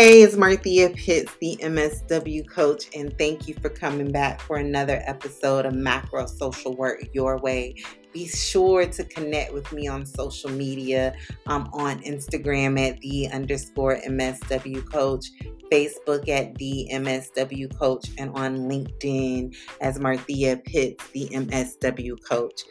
[0.00, 5.02] Hey, it's Marthea Pitts, the MSW coach, and thank you for coming back for another
[5.04, 7.74] episode of Macro Social Work Your Way.
[8.12, 11.16] Be sure to connect with me on social media.
[11.48, 15.32] I'm on Instagram at the underscore MSW coach,
[15.72, 22.62] Facebook at the MSW coach, and on LinkedIn as Marthea Pitts, the MSW coach.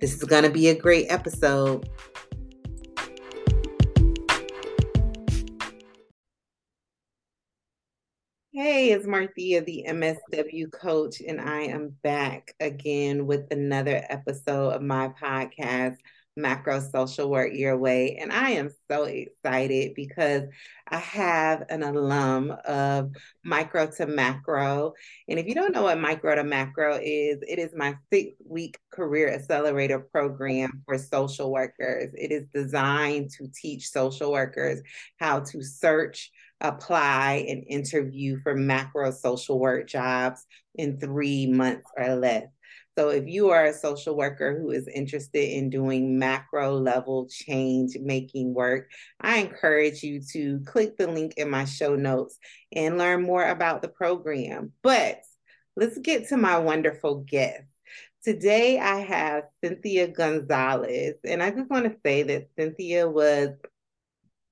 [0.00, 1.90] This is going to be a great episode.
[8.62, 14.82] Hey, it's Marthea, the MSW coach, and I am back again with another episode of
[14.82, 15.96] my podcast,
[16.36, 18.18] Macro Social Work Your Way.
[18.20, 20.42] And I am so excited because
[20.86, 24.92] I have an alum of Micro to Macro.
[25.26, 28.78] And if you don't know what Micro to Macro is, it is my six week
[28.92, 32.12] career accelerator program for social workers.
[32.12, 34.82] It is designed to teach social workers
[35.18, 36.30] how to search
[36.60, 40.44] apply and interview for macro social work jobs
[40.74, 42.46] in three months or less.
[42.98, 47.96] So, if you are a social worker who is interested in doing macro level change
[47.98, 52.36] making work, I encourage you to click the link in my show notes
[52.72, 54.72] and learn more about the program.
[54.82, 55.20] But
[55.76, 57.62] let's get to my wonderful guest.
[58.22, 63.48] Today, I have Cynthia Gonzalez, and I just want to say that Cynthia was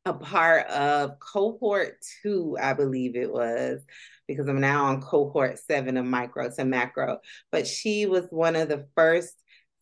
[0.08, 3.80] a part of cohort two, I believe it was,
[4.26, 7.18] because I'm now on cohort seven of micro to macro.
[7.52, 9.34] But she was one of the first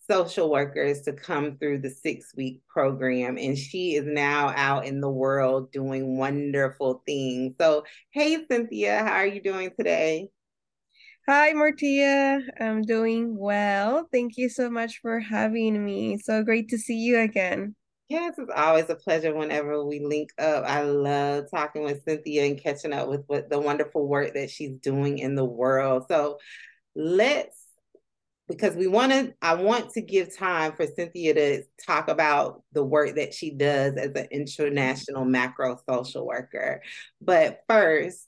[0.09, 5.01] social workers to come through the six week program, and she is now out in
[5.01, 7.55] the world doing wonderful things.
[7.61, 10.29] So, hey, Cynthia, how are you doing today?
[11.29, 12.41] Hi, Marthea.
[12.61, 14.07] I'm doing well.
[14.13, 16.19] Thank you so much for having me.
[16.19, 17.75] So great to see you again.
[18.09, 20.65] Yes, it's always a pleasure whenever we link up.
[20.65, 24.77] I love talking with Cynthia and catching up with what the wonderful work that she's
[24.79, 26.05] doing in the world.
[26.09, 26.39] So
[26.95, 27.57] let's
[28.49, 32.85] because we want to I want to give time for Cynthia to talk about the
[32.85, 36.83] work that she does as an international macro social worker.
[37.21, 38.27] But first,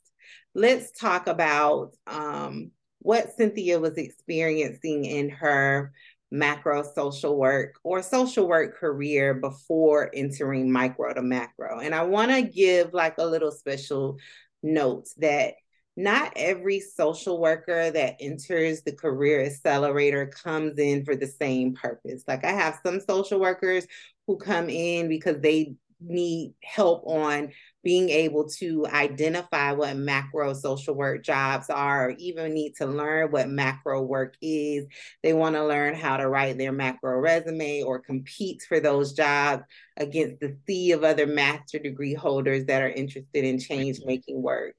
[0.55, 5.93] let's talk about um, what Cynthia was experiencing in her
[6.31, 11.79] macro social work or social work career before entering micro to macro.
[11.79, 14.17] And I want to give like a little special
[14.61, 15.55] note that
[15.97, 22.23] not every social worker that enters the career accelerator comes in for the same purpose.
[22.27, 23.85] Like I have some social workers
[24.25, 27.49] who come in because they need help on
[27.83, 33.31] being able to identify what macro social work jobs are, or even need to learn
[33.31, 34.85] what macro work is.
[35.23, 39.63] They want to learn how to write their macro resume or compete for those jobs
[39.97, 44.07] against the sea of other master degree holders that are interested in change mm-hmm.
[44.07, 44.75] making work.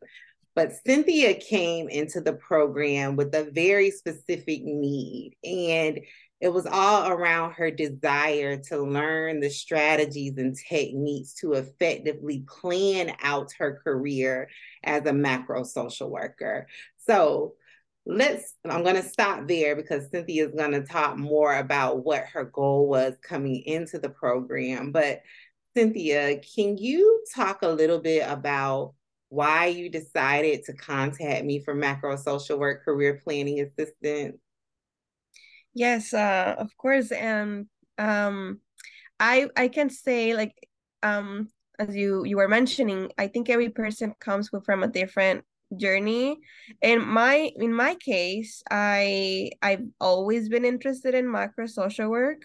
[0.54, 5.36] But Cynthia came into the program with a very specific need.
[5.44, 6.00] And
[6.40, 13.14] it was all around her desire to learn the strategies and techniques to effectively plan
[13.22, 14.48] out her career
[14.82, 16.66] as a macro social worker.
[17.06, 17.54] So
[18.06, 22.24] let's, I'm going to stop there because Cynthia is going to talk more about what
[22.32, 24.92] her goal was coming into the program.
[24.92, 25.20] But
[25.76, 28.94] Cynthia, can you talk a little bit about
[29.28, 34.38] why you decided to contact me for macro social work career planning assistance?
[35.74, 37.12] Yes, uh, of course.
[37.12, 37.66] And
[37.98, 38.60] um,
[39.20, 40.54] I I can say like
[41.02, 41.48] um,
[41.78, 45.44] as you you were mentioning, I think every person comes with from a different
[45.76, 46.38] journey.
[46.82, 52.42] In my in my case, I I've always been interested in macro social work.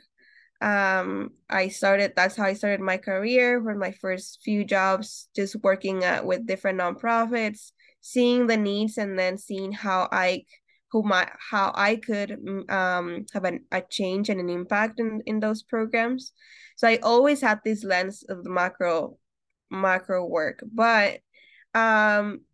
[0.62, 5.56] Um, I started that's how I started my career for my first few jobs, just
[5.64, 7.72] working at, with different nonprofits,
[8.02, 10.46] seeing the needs and then seeing how I
[10.96, 15.22] who might how I could mm, um, have an, a change and an impact in,
[15.26, 16.32] in those programs.
[16.78, 19.18] So I always had this lens of the macro
[19.70, 21.20] macro work, but
[21.74, 22.46] um,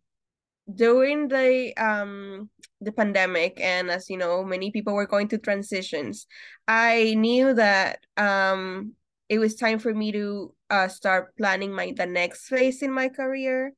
[0.74, 2.50] during the um
[2.80, 6.26] the pandemic and as you know many people were going through transitions
[6.68, 8.92] i knew that um
[9.28, 13.08] it was time for me to uh, start planning my the next phase in my
[13.08, 13.72] career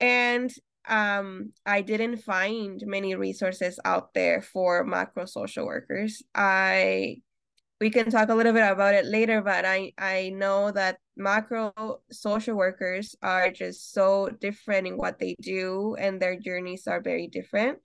[0.00, 0.52] and
[0.88, 6.22] um i didn't find many resources out there for macro social workers.
[6.34, 7.16] I
[7.80, 11.72] we can talk a little bit about it later but i i know that macro
[12.10, 17.26] social workers are just so different in what they do and their journeys are very
[17.26, 17.78] different.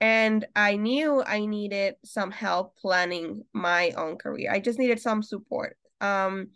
[0.00, 4.50] And i knew i needed some help planning my own career.
[4.52, 5.76] I just needed some support.
[6.00, 6.48] Um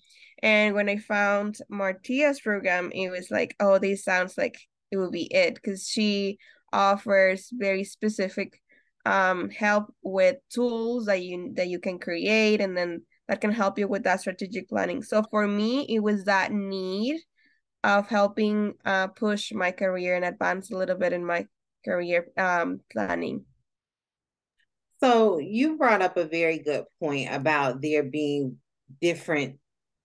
[0.42, 4.56] and when i found Marthea's program it was like oh this sounds like
[4.94, 6.38] it would be it because she
[6.72, 8.60] offers very specific
[9.06, 13.78] um, help with tools that you that you can create and then that can help
[13.78, 15.02] you with that strategic planning.
[15.02, 17.20] So for me, it was that need
[17.82, 21.46] of helping uh, push my career and advance a little bit in my
[21.84, 23.44] career um, planning.
[25.00, 28.56] So you brought up a very good point about there being
[29.02, 29.58] different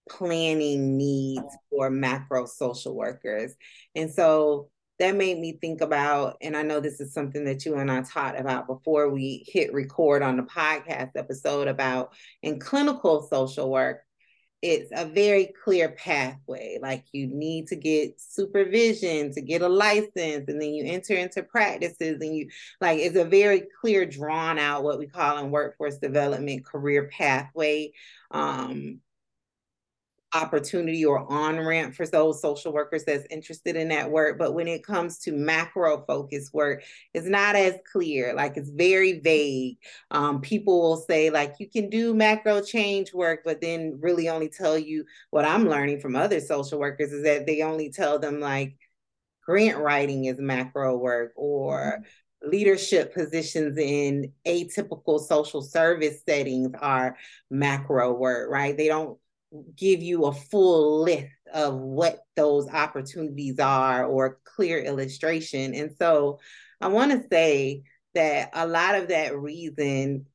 [0.10, 3.56] planning needs for macro social workers.
[3.96, 7.75] And so that made me think about, and I know this is something that you
[7.75, 13.24] and I taught about before we hit record on the podcast episode about in clinical
[13.24, 14.01] social work,
[14.62, 16.80] it's a very clear pathway.
[16.81, 21.44] Like you need to get supervision to get a license, and then you enter into
[21.44, 22.50] practices, and you
[22.81, 27.94] like it's a very clear, drawn out what we call in workforce development career pathway.
[28.31, 29.00] Um,
[30.34, 34.38] opportunity or on ramp for those social workers that's interested in that work.
[34.38, 36.84] But when it comes to macro focus work,
[37.14, 38.34] it's not as clear.
[38.34, 39.78] Like it's very vague.
[40.12, 44.50] Um, people will say like you can do macro change work, but then really only
[44.50, 48.40] tell you what I'm learning from other social workers is that they only tell them
[48.40, 48.78] like
[49.44, 52.50] grant writing is macro work or mm-hmm.
[52.52, 57.18] leadership positions in atypical social service settings are
[57.50, 58.78] macro work, right?
[58.78, 59.18] They don't
[59.75, 65.74] give you a full list of what those opportunities are or clear illustration.
[65.74, 66.40] And so
[66.81, 70.25] I want to say that a lot of that reason,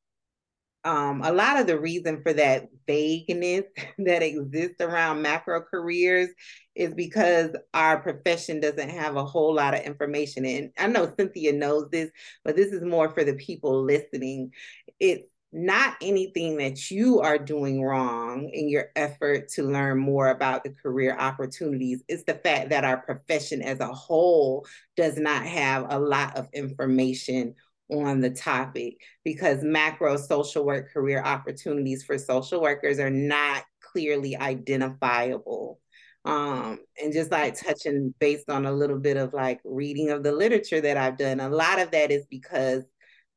[0.83, 3.65] um, a lot of the reason for that vagueness
[3.99, 6.29] that exists around macro careers
[6.75, 10.45] is because our profession doesn't have a whole lot of information.
[10.45, 12.11] And I know Cynthia knows this,
[12.43, 14.51] but this is more for the people listening.
[14.99, 15.23] It's
[15.55, 20.69] not anything that you are doing wrong in your effort to learn more about the
[20.69, 22.03] career opportunities.
[22.09, 24.67] It's the fact that our profession as a whole
[24.97, 27.55] does not have a lot of information
[27.89, 34.35] on the topic because macro social work career opportunities for social workers are not clearly
[34.35, 35.79] identifiable.
[36.25, 40.33] Um, and just like touching based on a little bit of like reading of the
[40.33, 42.83] literature that I've done, a lot of that is because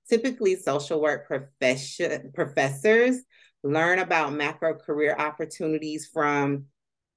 [0.09, 3.19] Typically, social work profession, professors
[3.63, 6.67] learn about macro career opportunities from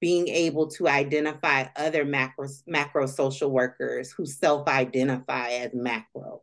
[0.00, 6.42] being able to identify other macro, macro social workers who self identify as macro.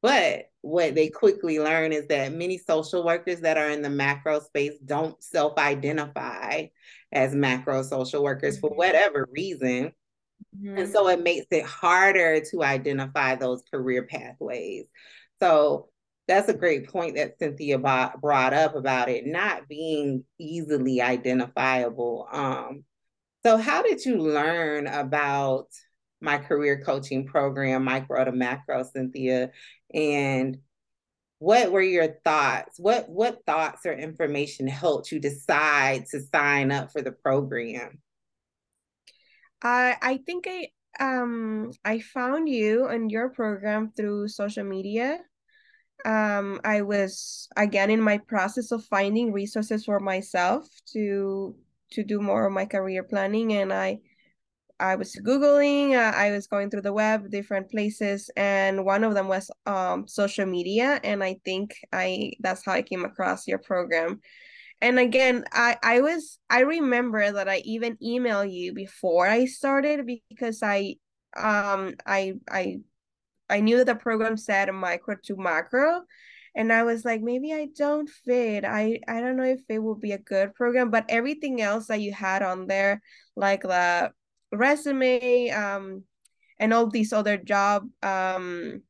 [0.00, 4.40] But what they quickly learn is that many social workers that are in the macro
[4.40, 6.66] space don't self identify
[7.12, 8.78] as macro social workers for mm-hmm.
[8.78, 9.92] whatever reason.
[10.56, 10.78] Mm-hmm.
[10.78, 14.86] And so it makes it harder to identify those career pathways.
[15.40, 15.88] So
[16.26, 22.26] that's a great point that Cynthia brought up about it not being easily identifiable.
[22.32, 22.84] Um,
[23.44, 25.66] so, how did you learn about
[26.20, 29.50] my career coaching program, Micro to Macro, Cynthia?
[29.92, 30.58] And
[31.38, 32.78] what were your thoughts?
[32.78, 37.98] What what thoughts or information helped you decide to sign up for the program?
[39.62, 40.68] I I think I
[41.00, 45.20] um I found you and your program through social media
[46.04, 51.54] um, I was again in my process of finding resources for myself to
[51.92, 54.00] to do more of my career planning, and I
[54.80, 59.14] I was googling, uh, I was going through the web, different places, and one of
[59.14, 63.58] them was um, social media, and I think I that's how I came across your
[63.58, 64.20] program.
[64.80, 70.06] And again, I I was I remember that I even emailed you before I started
[70.28, 70.96] because I
[71.36, 72.78] um I I
[73.48, 76.02] I knew that the program said micro to macro
[76.54, 78.64] and I was like maybe I don't fit.
[78.64, 82.00] I I don't know if it will be a good program, but everything else that
[82.00, 83.02] you had on there
[83.36, 84.12] like the
[84.52, 86.04] resume um
[86.58, 88.82] and all these other job um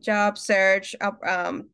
[0.00, 1.68] job search um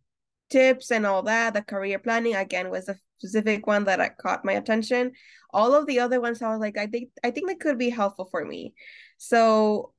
[0.53, 4.45] tips and all that, the career planning again was a specific one that I caught
[4.45, 5.13] my attention.
[5.51, 7.91] All of the other ones I was like I think I think that could be
[7.91, 8.75] helpful for me.
[9.19, 9.93] So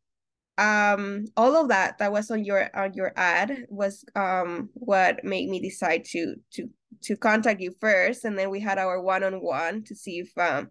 [0.59, 5.49] um all of that that was on your on your ad was um what made
[5.49, 6.69] me decide to to
[7.01, 10.69] to contact you first and then we had our one-on-one to see if um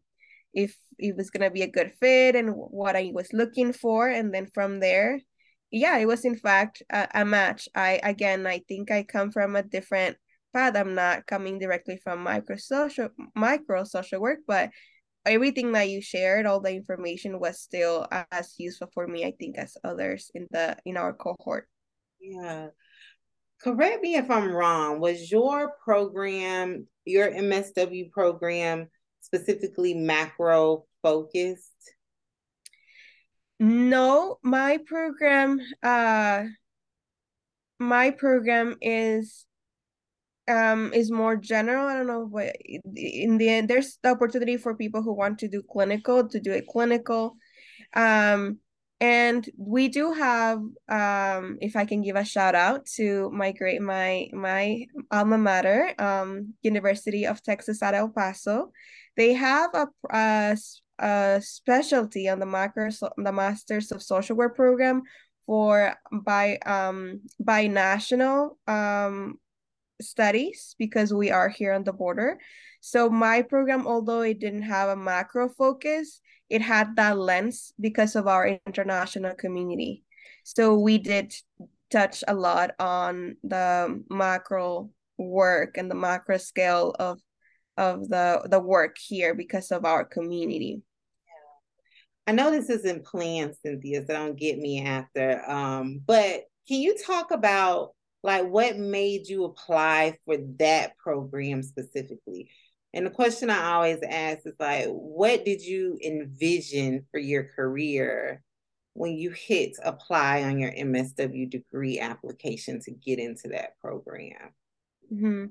[0.55, 4.33] if it was gonna be a good fit and what I was looking for and
[4.33, 5.19] then from there
[5.73, 9.57] yeah it was in fact a, a match I again I think I come from
[9.57, 10.17] a different
[10.55, 14.71] path I'm not coming directly from micro social micro social work but
[15.25, 19.59] everything that you shared, all the information was still as useful for me, I think,
[19.59, 21.69] as others in the in our cohort.
[22.21, 22.69] Yeah.
[23.63, 24.99] Correct me if I'm wrong.
[24.99, 28.89] Was your program, your MSW program,
[29.21, 31.71] specifically macro focused?
[33.63, 36.47] No, my program, uh,
[37.79, 39.47] my program is
[40.49, 41.87] um is more general.
[41.87, 42.57] I don't know what
[42.97, 46.53] in the end there's the opportunity for people who want to do clinical to do
[46.55, 47.37] a clinical.
[47.95, 48.59] Um
[49.01, 53.81] and we do have um if I can give a shout out to my great
[53.81, 58.73] my my alma mater, um University of Texas at El Paso.
[59.17, 60.57] They have a, a,
[61.03, 65.03] a specialty on the macro the Masters of Social Work program
[65.47, 69.39] for by um binational um
[70.01, 72.39] studies because we are here on the border.
[72.81, 78.17] So my program, although it didn't have a macro focus, it had that lens because
[78.17, 80.05] of our international community.
[80.45, 81.35] So we did
[81.91, 87.21] touch a lot on the macro work and the macro scale of
[87.77, 90.83] of the the work here because of our community.
[92.27, 95.43] I know this isn't planned, Cynthia, so don't get me after.
[95.49, 102.51] Um, but can you talk about like what made you apply for that program specifically?
[102.95, 108.43] And the question I always ask is like, what did you envision for your career
[108.95, 114.53] when you hit apply on your MSW degree application to get into that program?
[115.13, 115.47] Mm-hmm.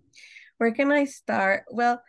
[0.59, 1.63] Where can I start?
[1.69, 2.01] Well,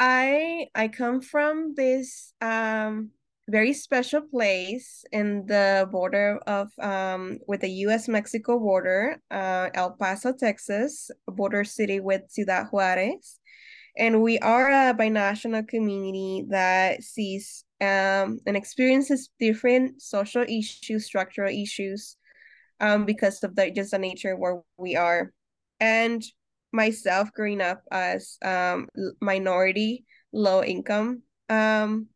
[0.00, 3.10] I I come from this um
[3.52, 8.08] very special place in the border of um, with the U.S.
[8.08, 13.38] Mexico border, uh, El Paso, Texas, border city with Ciudad Juarez,
[13.98, 21.52] and we are a binational community that sees um, and experiences different social issues, structural
[21.52, 22.16] issues,
[22.80, 25.30] um, because of the just the nature where we are,
[25.78, 26.24] and
[26.72, 28.88] myself growing up as um,
[29.20, 32.08] minority, low income um,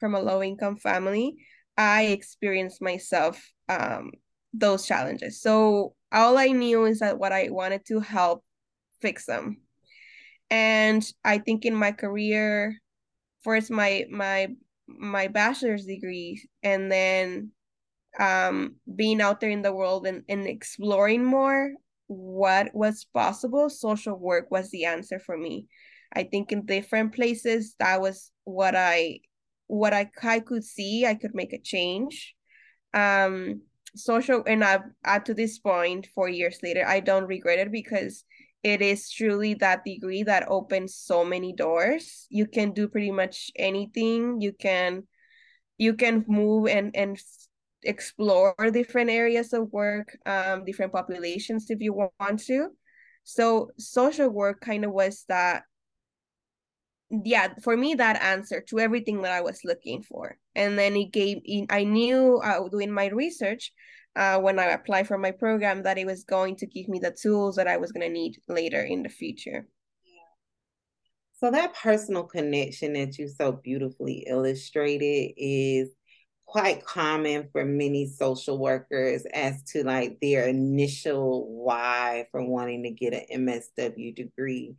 [0.00, 1.36] from a low income family,
[1.76, 4.12] I experienced myself um,
[4.52, 5.40] those challenges.
[5.40, 8.44] So all I knew is that what I wanted to help
[9.00, 9.58] fix them.
[10.50, 12.76] And I think in my career,
[13.42, 14.48] first my my
[14.86, 17.50] my bachelor's degree and then
[18.20, 21.72] um being out there in the world and, and exploring more
[22.06, 25.66] what was possible, social work was the answer for me.
[26.12, 29.20] I think in different places that was what I
[29.66, 32.34] what I, I could see, I could make a change.
[32.92, 33.62] Um,
[33.96, 38.24] social, and I've at to this point, four years later, I don't regret it because
[38.62, 42.26] it is truly that degree that opens so many doors.
[42.30, 44.40] You can do pretty much anything.
[44.40, 45.04] You can,
[45.76, 47.18] you can move and and
[47.82, 52.70] explore different areas of work, um, different populations if you want to.
[53.24, 55.64] So social work kind of was that
[57.24, 61.12] yeah for me that answer to everything that i was looking for and then it
[61.12, 61.38] gave
[61.70, 63.72] i knew uh, doing my research
[64.16, 67.10] uh, when i applied for my program that it was going to give me the
[67.10, 69.66] tools that i was going to need later in the future
[71.40, 75.90] so that personal connection that you so beautifully illustrated is
[76.46, 82.90] quite common for many social workers as to like their initial why for wanting to
[82.90, 84.76] get an MSW degree.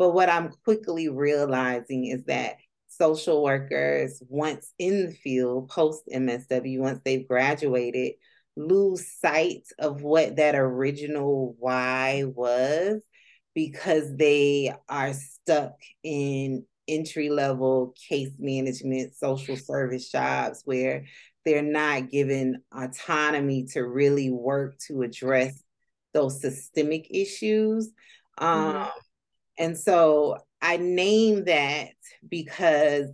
[0.00, 2.56] But what I'm quickly realizing is that
[2.88, 8.14] social workers, once in the field, post MSW, once they've graduated,
[8.56, 13.02] lose sight of what that original why was
[13.54, 21.04] because they are stuck in entry level case management, social service jobs where
[21.44, 25.62] they're not given autonomy to really work to address
[26.14, 27.92] those systemic issues.
[28.40, 28.88] Mm-hmm.
[29.60, 31.90] And so I name that
[32.26, 33.10] because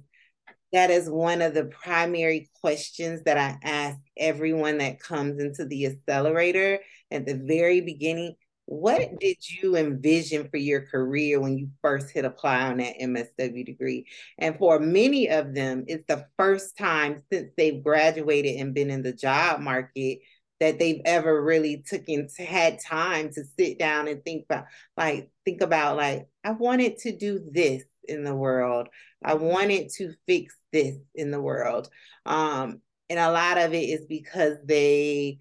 [0.72, 5.86] that is one of the primary questions that I ask everyone that comes into the
[5.86, 6.78] accelerator
[7.10, 8.36] at the very beginning.
[8.66, 13.66] What did you envision for your career when you first hit apply on that MSW
[13.66, 14.06] degree?
[14.38, 19.02] And for many of them, it's the first time since they've graduated and been in
[19.02, 20.18] the job market
[20.60, 24.64] that they've ever really taken had time to sit down and think about
[24.96, 28.88] like think about like I wanted to do this in the world.
[29.24, 31.88] I wanted to fix this in the world.
[32.24, 35.38] Um, and a lot of it is because they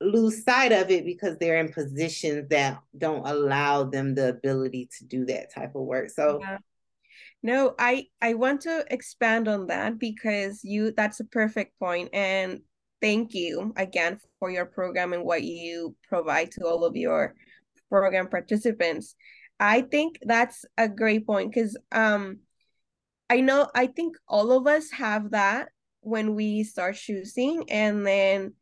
[0.00, 5.04] lose sight of it because they're in positions that don't allow them the ability to
[5.04, 6.10] do that type of work.
[6.10, 6.58] So yeah.
[7.42, 12.62] No, I I want to expand on that because you that's a perfect point and
[13.00, 17.34] thank you again for your program and what you provide to all of your
[17.88, 19.14] program participants.
[19.60, 22.38] I think that's a great point because um
[23.30, 25.68] I know I think all of us have that
[26.00, 28.54] when we start choosing and then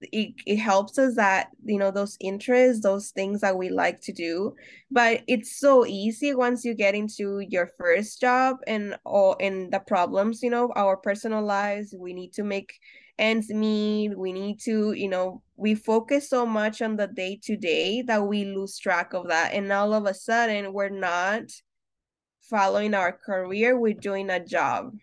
[0.00, 4.12] it, it helps us that you know those interests those things that we like to
[4.12, 4.54] do
[4.90, 9.80] but it's so easy once you get into your first job and all and the
[9.80, 12.72] problems you know our personal lives we need to make
[13.20, 17.54] ends meet we need to you know we focus so much on the day to
[17.54, 19.52] day that we lose track of that.
[19.52, 21.42] And all of a sudden we're not
[22.48, 24.94] following our career we're doing a job.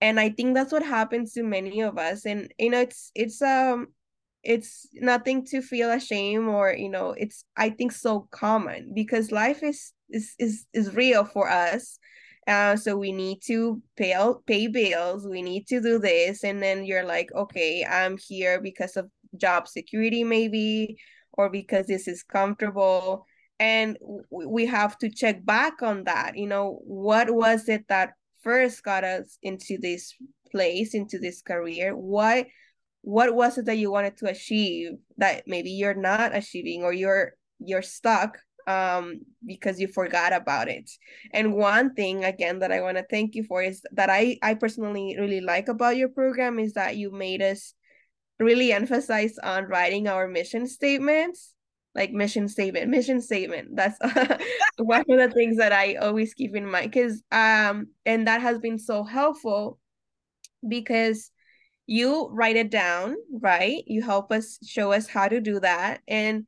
[0.00, 2.26] And i think that's what happens to many of us.
[2.26, 3.88] And you know it's it's um
[4.44, 9.64] it's nothing to feel ashamed or you know it's i think so common because life
[9.64, 11.98] is is is, is real for us
[12.48, 16.84] uh, so we need to pay pay bills we need to do this and then
[16.84, 20.98] you're like okay i'm here because of job security maybe
[21.38, 23.24] or because this is comfortable.
[23.60, 23.96] And
[24.30, 28.12] we have to check back on that you know what was it that
[28.42, 30.14] first got us into this
[30.52, 31.96] place into this career?
[31.96, 32.46] What
[33.02, 37.32] what was it that you wanted to achieve that maybe you're not achieving or you're
[37.58, 38.38] you're stuck
[38.68, 40.90] um because you forgot about it.
[41.32, 44.54] And one thing again that i want to thank you for is that i i
[44.54, 47.74] personally really like about your program is that you made us
[48.38, 51.54] really emphasize on writing our mission statements.
[51.94, 53.74] Like mission statement mission statement.
[53.74, 53.98] That's
[54.76, 58.58] one of the things that i always keep in mind because um and that has
[58.58, 59.78] been so helpful
[60.68, 61.32] because
[61.86, 63.82] you write it down right?
[63.86, 66.02] You help us show us how to do that.
[66.06, 66.46] And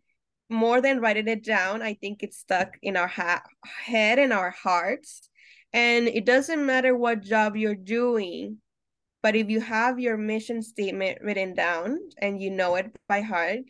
[0.50, 4.50] more than writing it down i think it's stuck in our ha- head and our
[4.50, 5.28] hearts.
[5.72, 8.58] And it doesn't matter what job you're doing
[9.22, 13.60] but if you have your mission statement written down and you know it by heart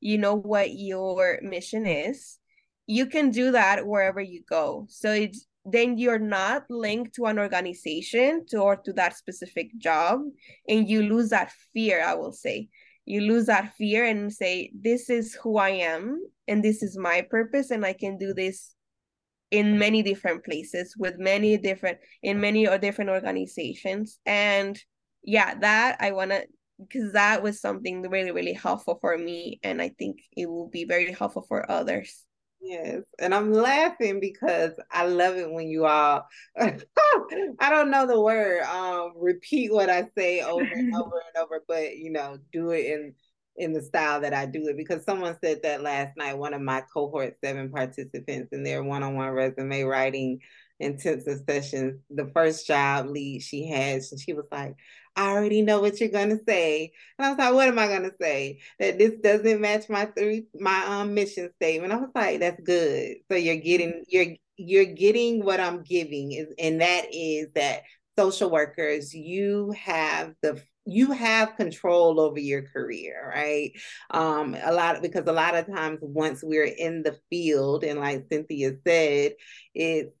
[0.00, 2.38] you know what your mission is
[2.86, 4.86] you can do that wherever you go.
[4.90, 10.20] So it's then you're not linked to an organization to or to that specific job
[10.68, 12.68] and you lose that fear i will say
[13.06, 17.22] you lose that fear and say this is who i am and this is my
[17.30, 18.74] purpose and i can do this
[19.50, 24.18] in many different places with many different in many or different organizations.
[24.26, 24.82] And
[25.24, 26.44] yeah that i want to
[26.78, 30.84] because that was something really really helpful for me and i think it will be
[30.84, 32.24] very helpful for others
[32.64, 36.26] yes and i'm laughing because i love it when you all
[36.58, 41.62] i don't know the word um repeat what i say over and over and over
[41.68, 43.14] but you know do it in
[43.56, 46.60] in the style that I do it because someone said that last night, one of
[46.60, 50.40] my cohort seven participants in their one-on-one resume writing
[50.80, 54.74] intensive sessions, the first job lead she had, she was like,
[55.16, 56.92] I already know what you're gonna say.
[57.18, 58.60] And I was like, what am I gonna say?
[58.78, 61.92] That this doesn't match my three my um mission statement.
[61.92, 63.16] I was like, that's good.
[63.30, 67.82] So you're getting you're you're getting what I'm giving is and that is that
[68.18, 73.72] social workers, you have the you have control over your career, right?
[74.10, 78.26] Um, a lot because a lot of times once we're in the field, and like
[78.30, 79.32] Cynthia said,
[79.74, 80.12] it's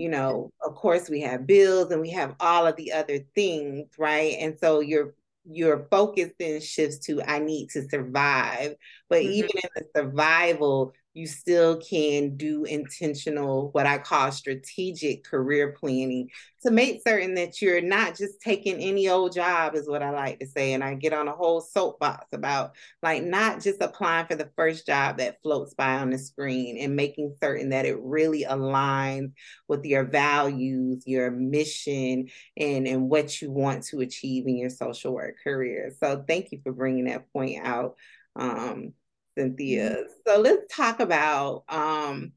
[0.00, 3.86] you know, of course we have bills and we have all of the other things,
[3.98, 4.36] right?
[4.40, 8.76] And so your your focus then shifts to I need to survive.
[9.10, 9.32] But mm-hmm.
[9.32, 16.28] even in the survival, you still can do intentional, what I call strategic career planning
[16.62, 20.38] to make certain that you're not just taking any old job, is what I like
[20.38, 20.72] to say.
[20.72, 24.86] And I get on a whole soapbox about like not just applying for the first
[24.86, 29.32] job that floats by on the screen and making certain that it really aligns
[29.66, 35.12] with your values, your mission, and, and what you want to achieve in your social
[35.12, 35.92] work career.
[35.98, 37.96] So thank you for bringing that point out.
[38.36, 38.92] Um,
[39.40, 39.90] Cynthia.
[39.90, 40.12] Mm-hmm.
[40.26, 42.32] So let's talk about um,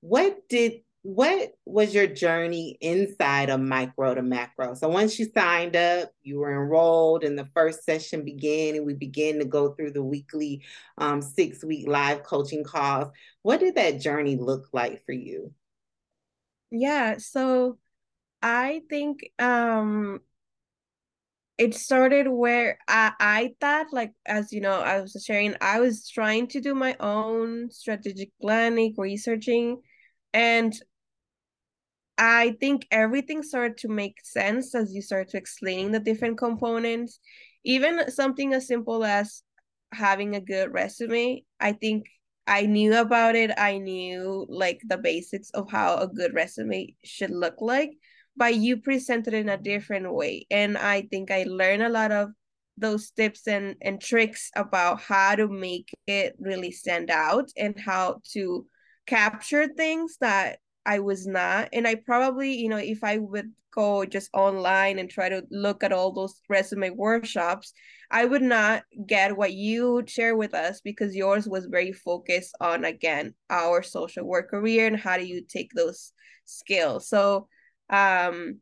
[0.00, 4.74] what did what was your journey inside of micro to macro?
[4.74, 8.92] So once you signed up, you were enrolled, and the first session began, and we
[8.92, 10.62] began to go through the weekly
[10.98, 13.08] um, six week live coaching calls.
[13.42, 15.54] What did that journey look like for you?
[16.70, 17.78] Yeah, so
[18.42, 20.20] I think um
[21.60, 26.08] it started where I, I thought like as you know i was sharing i was
[26.08, 29.82] trying to do my own strategic planning researching
[30.32, 30.72] and
[32.16, 37.20] i think everything started to make sense as you start to explaining the different components.
[37.64, 39.42] Even something as simple as
[39.92, 42.06] having a good resume i think
[42.46, 43.50] i knew about it.
[43.58, 47.90] I knew like the basics of how a good resume should look like
[48.36, 50.46] but you presented in a different way.
[50.50, 52.30] And I think I learned a lot of
[52.76, 58.20] those tips and, and tricks about how to make it really stand out and how
[58.32, 58.66] to
[59.06, 61.68] capture things that I was not.
[61.72, 65.84] And I probably, you know, if I would go just online and try to look
[65.84, 67.72] at all those resume workshops,
[68.10, 72.84] I would not get what you share with us because yours was very focused on,
[72.84, 76.12] again, our social work career and how do you take those
[76.44, 77.08] skills.
[77.08, 77.48] So,
[77.90, 78.60] um,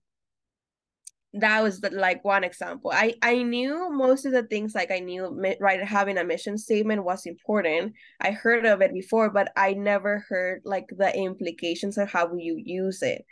[1.34, 2.90] that was the, like one example.
[2.92, 5.28] I i knew most of the things like i knew
[5.60, 7.94] right having a mission statement was important.
[8.20, 12.56] I heard of it before but i never heard like the implications of how you
[12.64, 13.24] use it.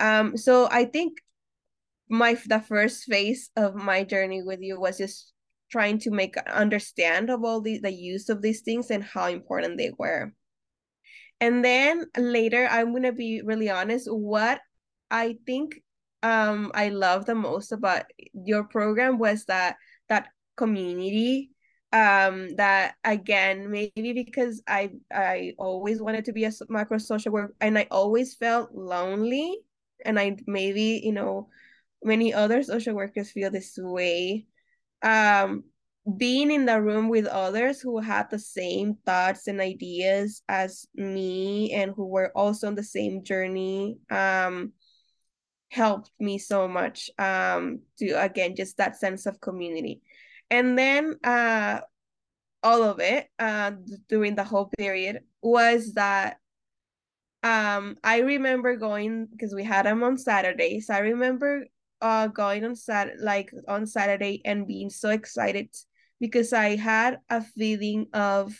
[0.00, 1.18] Um so i think
[2.08, 5.32] my the first phase of my journey with you was just
[5.70, 9.78] trying to make understand of all the the use of these things and how important
[9.78, 10.32] they were.
[11.40, 14.60] And then later i'm going to be really honest what
[15.10, 15.76] i think
[16.22, 19.76] um I love the most about your program was that
[20.08, 21.50] that community
[21.92, 27.54] um that again maybe because I I always wanted to be a macro social work
[27.60, 29.58] and I always felt lonely
[30.04, 31.48] and I maybe you know
[32.02, 34.46] many other social workers feel this way.
[35.02, 35.64] Um
[36.16, 41.72] being in the room with others who had the same thoughts and ideas as me
[41.72, 44.72] and who were also on the same journey um
[45.70, 50.00] helped me so much um to again just that sense of community
[50.50, 51.80] and then uh
[52.62, 53.72] all of it uh
[54.08, 56.38] during the whole period was that
[57.42, 61.66] um i remember going because we had them on saturdays i remember
[62.00, 65.68] uh going on sat like on saturday and being so excited
[66.20, 68.56] because i had a feeling of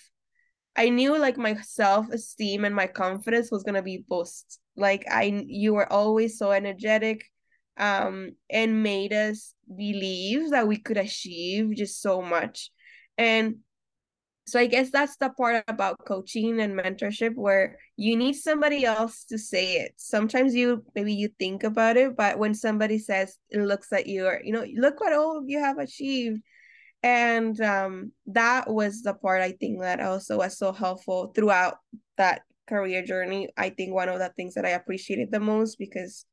[0.76, 4.60] I knew like my self esteem and my confidence was gonna be boosted.
[4.76, 7.24] Like I, you were always so energetic,
[7.76, 12.70] um, and made us believe that we could achieve just so much,
[13.18, 13.56] and
[14.46, 19.24] so I guess that's the part about coaching and mentorship where you need somebody else
[19.24, 19.94] to say it.
[19.96, 24.26] Sometimes you maybe you think about it, but when somebody says it looks at you
[24.26, 26.42] or you know, look what all you have achieved
[27.02, 31.76] and um, that was the part i think that also was so helpful throughout
[32.16, 36.24] that career journey i think one of the things that i appreciated the most because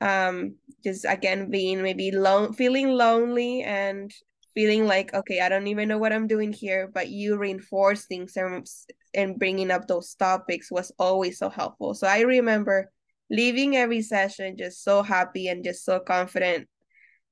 [0.00, 4.12] um just again being maybe lone feeling lonely and
[4.54, 8.66] feeling like okay i don't even know what i'm doing here but you reinforcing and,
[9.14, 12.90] and bringing up those topics was always so helpful so i remember
[13.30, 16.68] leaving every session just so happy and just so confident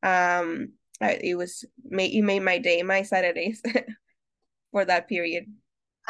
[0.03, 0.69] um
[1.01, 3.63] I, it was made it made my day, my Saturdays
[4.71, 5.47] for that period.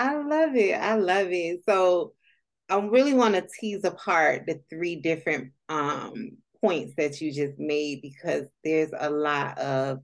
[0.00, 0.72] I love it.
[0.72, 1.60] I love it.
[1.68, 2.14] So
[2.70, 8.00] I really want to tease apart the three different um, points that you just made
[8.00, 9.98] because there's a lot of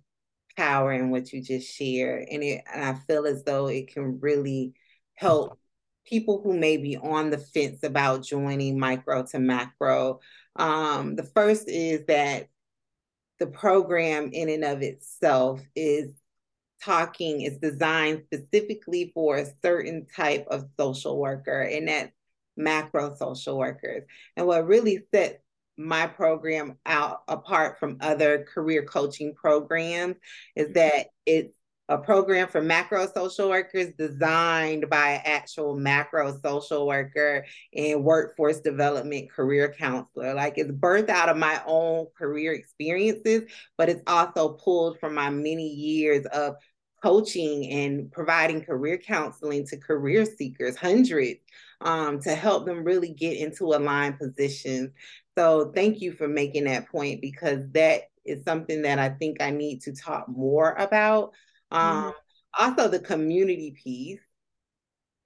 [0.54, 4.20] power in what you just shared, and it and I feel as though it can
[4.20, 4.74] really
[5.14, 5.59] help
[6.04, 10.20] people who may be on the fence about joining micro to macro.
[10.56, 12.48] Um, the first is that
[13.38, 16.12] the program in and of itself is
[16.82, 22.12] talking is designed specifically for a certain type of social worker and that's
[22.56, 24.04] macro social workers.
[24.36, 25.38] And what really sets
[25.76, 30.16] my program out apart from other career coaching programs
[30.54, 30.74] is mm-hmm.
[30.74, 31.54] that it's
[31.88, 37.44] a program for macro social workers designed by an actual macro social worker
[37.75, 40.35] and workforce development career counselor.
[40.35, 43.42] Like it's birthed out of my own career experiences,
[43.79, 46.57] but it's also pulled from my many years of
[47.03, 51.40] coaching and providing career counseling to career seekers, hundreds,
[51.83, 54.90] um, to help them really get into aligned positions.
[55.38, 59.51] So thank you for making that point because that is something that I think I
[59.51, 61.33] need to talk more about
[61.70, 62.11] um, mm-hmm.
[62.59, 64.20] Also, the community piece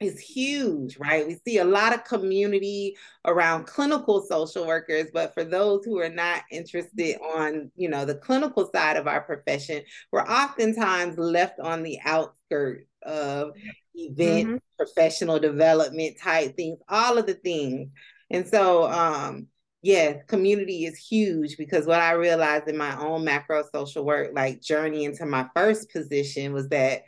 [0.01, 1.27] is huge, right?
[1.27, 6.09] We see a lot of community around clinical social workers, but for those who are
[6.09, 11.83] not interested on, you know, the clinical side of our profession, we're oftentimes left on
[11.83, 13.53] the outskirts of
[13.95, 14.57] event, mm-hmm.
[14.79, 17.91] professional development type things, all of the things.
[18.31, 19.49] And so um
[19.83, 24.61] yeah, community is huge because what I realized in my own macro social work, like
[24.61, 27.03] journey into my first position, was that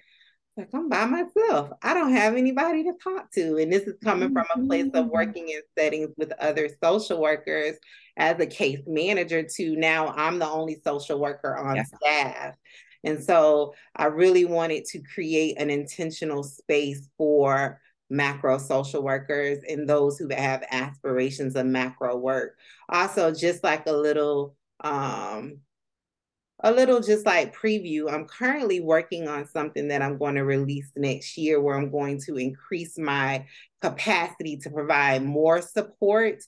[0.57, 1.71] like I'm by myself.
[1.83, 3.57] I don't have anybody to talk to.
[3.57, 5.09] And this is coming from a place of mm-hmm.
[5.09, 7.77] working in settings with other social workers
[8.17, 11.85] as a case manager to now I'm the only social worker on yeah.
[11.85, 12.55] staff.
[13.05, 17.81] And so I really wanted to create an intentional space for
[18.13, 22.57] macro social workers and those who have aspirations of macro work.
[22.91, 25.59] Also, just like a little um
[26.65, 28.13] a little just like preview.
[28.13, 32.21] I'm currently working on something that I'm going to release next year where I'm going
[32.27, 33.47] to increase my
[33.81, 36.45] capacity to provide more support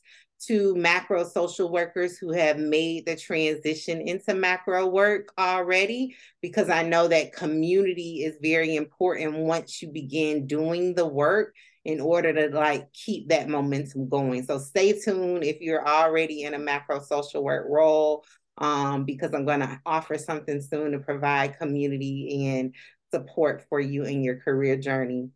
[0.47, 6.83] to macro social workers who have made the transition into macro work already because I
[6.83, 11.55] know that community is very important once you begin doing the work
[11.85, 14.45] in order to like keep that momentum going.
[14.45, 18.25] So stay tuned if you're already in a macro social work role
[18.59, 22.75] um, because I'm going to offer something soon to provide community and
[23.13, 25.31] support for you in your career journey.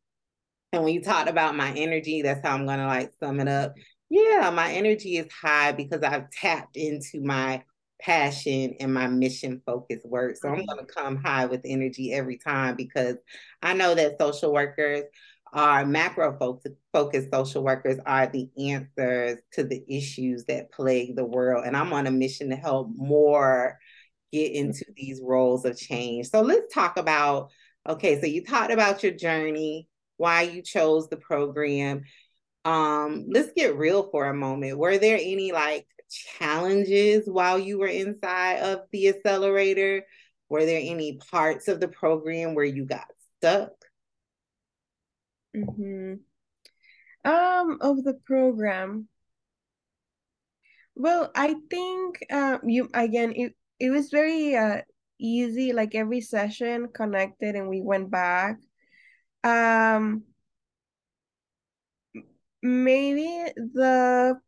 [0.73, 3.49] And when you talked about my energy, that's how I'm going to like sum it
[3.49, 3.75] up.
[4.11, 7.62] Yeah, my energy is high because I've tapped into my
[8.01, 10.37] passion and my mission focused work.
[10.37, 13.16] So I'm going to come high with energy every time because
[13.62, 15.05] I know that social workers
[15.53, 16.38] are macro
[16.92, 21.64] focused social workers are the answers to the issues that plague the world.
[21.66, 23.79] And I'm on a mission to help more
[24.33, 24.57] get mm.
[24.57, 26.29] into these roles of change.
[26.29, 27.51] So let's talk about
[27.88, 32.03] okay, so you talked about your journey, why you chose the program.
[32.69, 34.77] Um, let's get real for a moment.
[34.77, 40.05] Were there any like challenges while you were inside of the accelerator?
[40.51, 43.07] Were there any parts of the program where you got
[43.39, 43.73] stuck?
[45.57, 46.17] Mm-hmm.
[47.25, 49.09] Um, of the program.
[50.95, 54.83] Well, I think uh, you again it it was very uh
[55.19, 55.73] easy.
[55.73, 58.59] Like every session connected, and we went back.
[59.43, 60.25] Um,
[62.62, 64.38] maybe the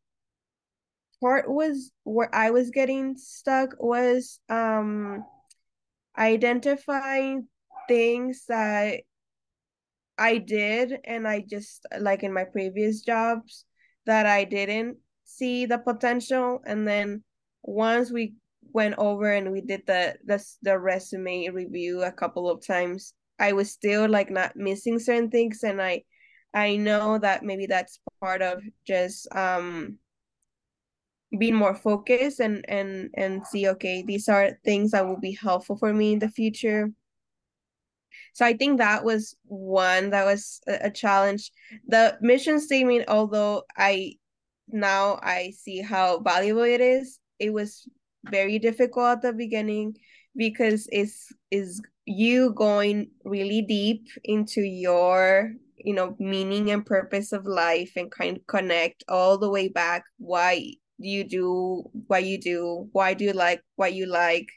[1.20, 5.25] part was where I was getting stuck was um
[6.16, 7.46] identifying
[7.88, 9.01] things that
[10.18, 13.64] I did, and I just like in my previous jobs
[14.07, 16.61] that I didn't see the potential.
[16.66, 17.25] And then
[17.62, 18.35] once we
[18.73, 23.53] went over and we did the the, the resume review a couple of times, I
[23.53, 26.03] was still like not missing certain things, and I
[26.53, 29.99] I know that maybe that's part of just um
[31.39, 35.77] being more focused and and and see okay these are things that will be helpful
[35.77, 36.91] for me in the future
[38.33, 41.51] so I think that was one that was a, challenge.
[41.87, 44.15] The mission statement, although I
[44.69, 47.89] now I see how valuable it is, it was
[48.31, 49.97] very difficult at the beginning
[50.37, 55.53] because it's is you going really deep into your
[55.85, 60.05] you know meaning and purpose of life and kind of connect all the way back
[60.19, 64.49] why do you do what you do why do you like what you like.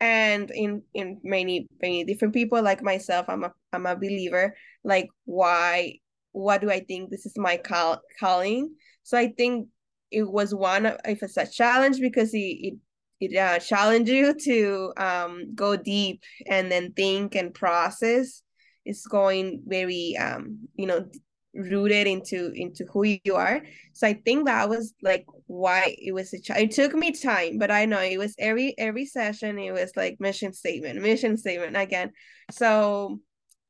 [0.00, 5.08] And in in many many different people like myself i'm a i'm a believer like
[5.26, 5.98] why
[6.32, 8.74] what do i think this is my call, calling?
[9.02, 9.68] So i think
[10.10, 12.74] it was one if it's a challenge because it it,
[13.20, 18.42] it uh, challenged you to um go deep and then think and process
[18.84, 21.06] it's going very um you know
[21.54, 23.62] rooted into into who you are.
[23.92, 27.58] So i think that was like why it was a ch- it took me time
[27.58, 31.76] but i know it was every every session it was like mission statement mission statement
[31.76, 32.12] again.
[32.50, 33.20] So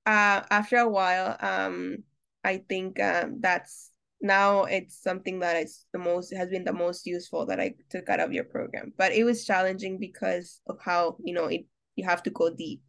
[0.07, 1.99] uh after a while um
[2.44, 3.90] i think um that's
[4.23, 8.09] now it's something that is the most has been the most useful that i took
[8.09, 8.92] out of your program.
[8.99, 11.62] But it was challenging because of how you know it
[11.96, 12.83] you have to go deep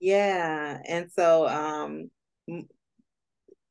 [0.00, 2.10] yeah and so um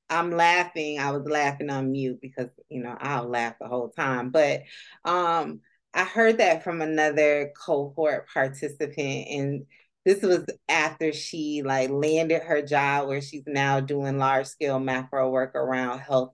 [0.09, 0.99] I'm laughing.
[0.99, 4.31] I was laughing on mute because you know I'll laugh the whole time.
[4.31, 4.63] But
[5.05, 5.61] um,
[5.93, 9.65] I heard that from another cohort participant, and
[10.05, 15.29] this was after she like landed her job where she's now doing large scale macro
[15.29, 16.33] work around health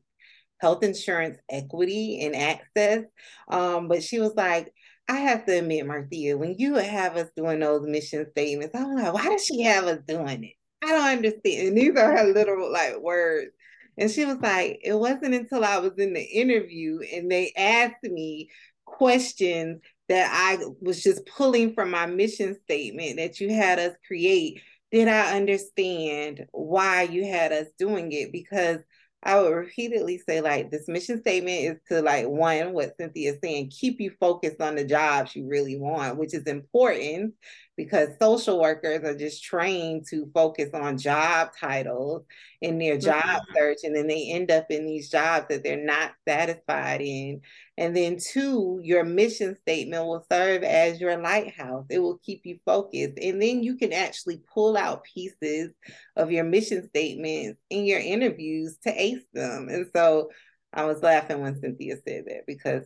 [0.60, 3.04] health insurance equity and access.
[3.50, 4.74] Um, but she was like,
[5.08, 9.14] I have to admit, Marthea, when you have us doing those mission statements, I'm like,
[9.14, 10.54] why does she have us doing it?
[10.84, 11.68] I don't understand.
[11.68, 13.52] And these are her literal like words.
[13.98, 18.04] And she was like, it wasn't until I was in the interview and they asked
[18.04, 18.50] me
[18.86, 24.62] questions that I was just pulling from my mission statement that you had us create.
[24.92, 28.32] Did I understand why you had us doing it?
[28.32, 28.80] Because
[29.26, 33.40] I would repeatedly say, like, this mission statement is to, like, one, what Cynthia is
[33.44, 37.34] saying, keep you focused on the jobs you really want, which is important
[37.76, 42.24] because social workers are just trained to focus on job titles
[42.62, 43.54] in their job mm-hmm.
[43.56, 47.42] search and then they end up in these jobs that they're not satisfied in
[47.78, 52.58] and then two your mission statement will serve as your lighthouse it will keep you
[52.66, 55.72] focused and then you can actually pull out pieces
[56.16, 60.30] of your mission statements in your interviews to ace them and so
[60.74, 62.86] i was laughing when cynthia said that because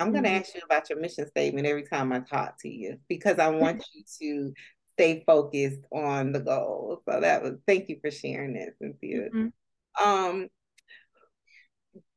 [0.00, 0.38] I'm going to mm-hmm.
[0.38, 3.84] ask you about your mission statement every time I talk to you because I want
[3.92, 4.54] you to
[4.94, 7.02] stay focused on the goal.
[7.06, 9.28] So that was thank you for sharing that, Cynthia.
[9.28, 10.04] Mm-hmm.
[10.04, 10.48] Um,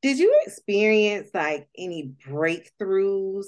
[0.01, 3.45] did you experience like any breakthroughs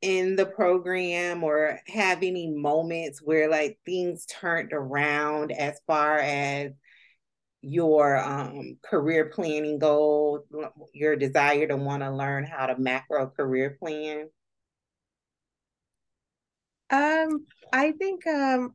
[0.00, 6.72] in the program or have any moments where like things turned around as far as
[7.62, 10.44] your um, career planning goal,
[10.92, 14.28] your desire to want to learn how to macro career plan?
[16.90, 18.74] Um, I think um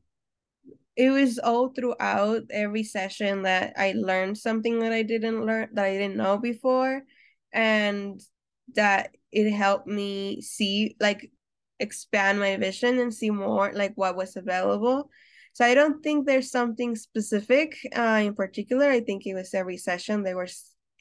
[1.00, 5.86] it was all throughout every session that I learned something that I didn't learn that
[5.86, 7.04] I didn't know before
[7.54, 8.20] and
[8.76, 11.32] that it helped me see like
[11.80, 15.10] expand my vision and see more like what was available.
[15.54, 18.92] So I don't think there's something specific uh, in particular.
[18.92, 20.50] I think it was every session there were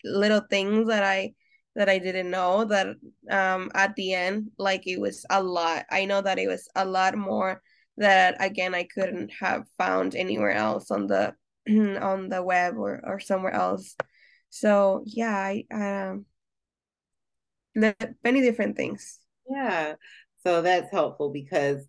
[0.04, 1.34] little things that I
[1.74, 2.86] that I didn't know that
[3.30, 5.86] um at the end like it was a lot.
[5.90, 7.62] I know that it was a lot more
[7.98, 11.34] that again I couldn't have found anywhere else on the
[11.68, 13.96] on the web or or somewhere else.
[14.50, 16.26] So yeah, I um
[17.74, 19.18] many different things.
[19.48, 19.94] Yeah.
[20.44, 21.84] So that's helpful because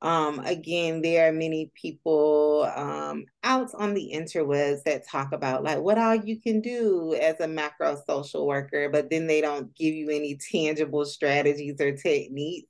[0.00, 5.78] um again there are many people um out on the interwebs that talk about like
[5.80, 9.92] what all you can do as a macro social worker but then they don't give
[9.92, 12.68] you any tangible strategies or techniques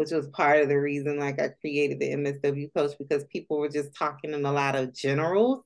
[0.00, 3.68] which was part of the reason like I created the MSW coach because people were
[3.68, 5.62] just talking in a lot of generals.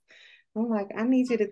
[0.57, 1.49] I'm like, I need you to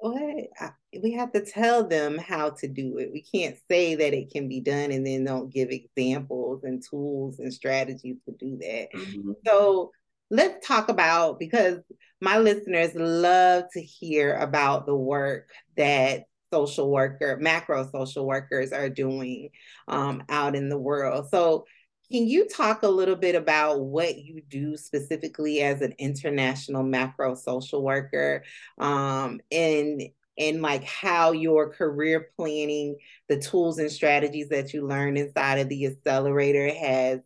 [0.00, 0.22] what
[0.58, 0.70] I,
[1.02, 3.10] we have to tell them how to do it.
[3.12, 7.38] We can't say that it can be done and then don't give examples and tools
[7.38, 8.88] and strategies to do that.
[8.94, 9.32] Mm-hmm.
[9.46, 9.90] So
[10.30, 11.80] let's talk about because
[12.22, 18.88] my listeners love to hear about the work that social worker, macro social workers are
[18.88, 19.50] doing
[19.86, 21.28] um, out in the world.
[21.30, 21.66] So
[22.12, 27.34] can you talk a little bit about what you do specifically as an international macro
[27.34, 28.44] social worker
[28.78, 30.02] um, and
[30.38, 32.96] and like how your career planning,
[33.28, 37.20] the tools and strategies that you learned inside of the accelerator has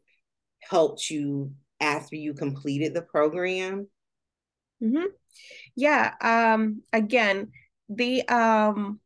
[0.60, 3.88] helped you after you completed the program?
[4.82, 5.06] Mm-hmm.
[5.74, 6.14] Yeah.
[6.20, 7.52] Um, again,
[7.88, 9.00] the um,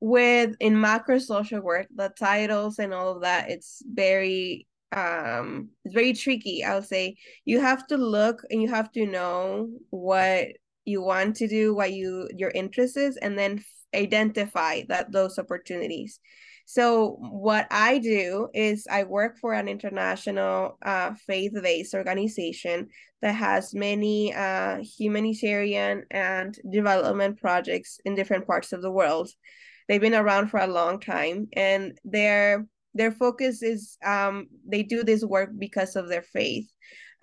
[0.00, 5.94] with in macro social work, the titles and all of that, it's very um it's
[5.94, 7.16] very tricky i'll say.
[7.44, 10.48] You have to look and you have to know what
[10.84, 13.62] you want to do what you your interest is and then
[13.94, 16.20] identify that those opportunities.
[16.66, 22.88] So what i do is i work for an international uh, faith-based organization
[23.20, 29.28] that has many uh, humanitarian and development projects in different parts of the world.
[29.88, 35.02] They've been around for a long time and they're their focus is um, they do
[35.02, 36.68] this work because of their faith.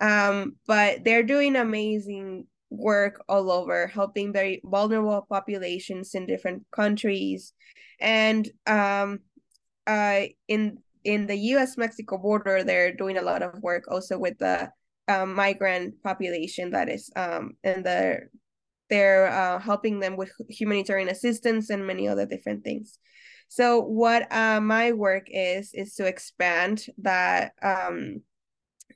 [0.00, 7.52] Um, but they're doing amazing work all over helping very vulnerable populations in different countries.
[8.00, 9.20] And um,
[9.86, 14.36] uh, in in the US Mexico border they're doing a lot of work also with
[14.38, 14.70] the
[15.08, 18.20] um, migrant population that is um, and the
[18.90, 22.98] they're uh, helping them with humanitarian assistance and many other different things
[23.48, 28.22] so what uh, my work is is to expand that um,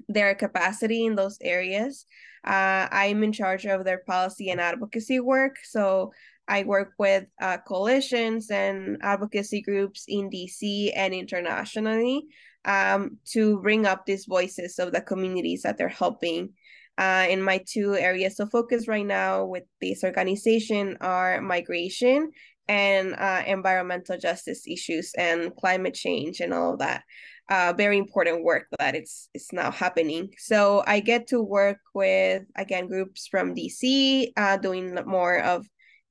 [0.09, 2.07] their capacity in those areas.
[2.45, 5.57] Uh, I'm in charge of their policy and advocacy work.
[5.63, 6.13] So
[6.49, 12.27] I work with uh, coalitions and advocacy groups in DC and internationally
[12.65, 16.55] um, to bring up these voices of the communities that they're helping.
[16.99, 22.31] Uh, in my two areas of focus right now with this organization are migration
[22.68, 27.03] and uh, environmental justice issues and climate change and all of that.
[27.49, 30.31] Uh, very important work that it's it's now happening.
[30.38, 35.66] So I get to work with again groups from DC, uh, doing more of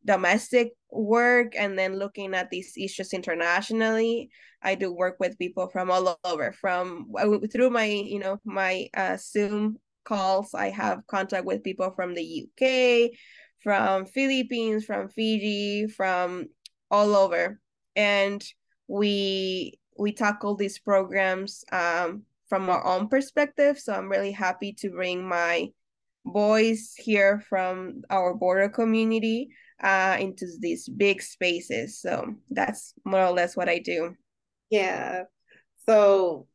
[0.05, 4.29] domestic work and then looking at these issues internationally.
[4.61, 6.51] I do work with people from all over.
[6.51, 7.07] From
[7.51, 12.43] through my you know my uh, Zoom calls, I have contact with people from the
[12.43, 13.11] UK,
[13.63, 16.47] from Philippines, from Fiji, from
[16.89, 17.59] all over.
[17.95, 18.43] And
[18.87, 23.77] we we tackle these programs um, from our own perspective.
[23.79, 25.71] So I'm really happy to bring my
[26.25, 29.49] boys here from our border community
[29.83, 31.99] uh, into these big spaces.
[31.99, 34.15] So that's more or less what I do.
[34.69, 35.23] Yeah.
[35.85, 36.47] So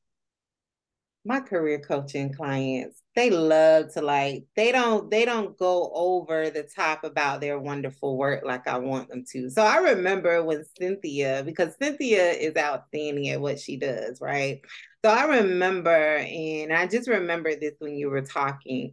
[1.25, 6.63] my career coaching clients they love to like they don't they don't go over the
[6.63, 9.49] top about their wonderful work like i want them to.
[9.51, 14.61] So i remember when cynthia because cynthia is outstanding at what she does right?
[15.05, 18.93] So i remember and i just remember this when you were talking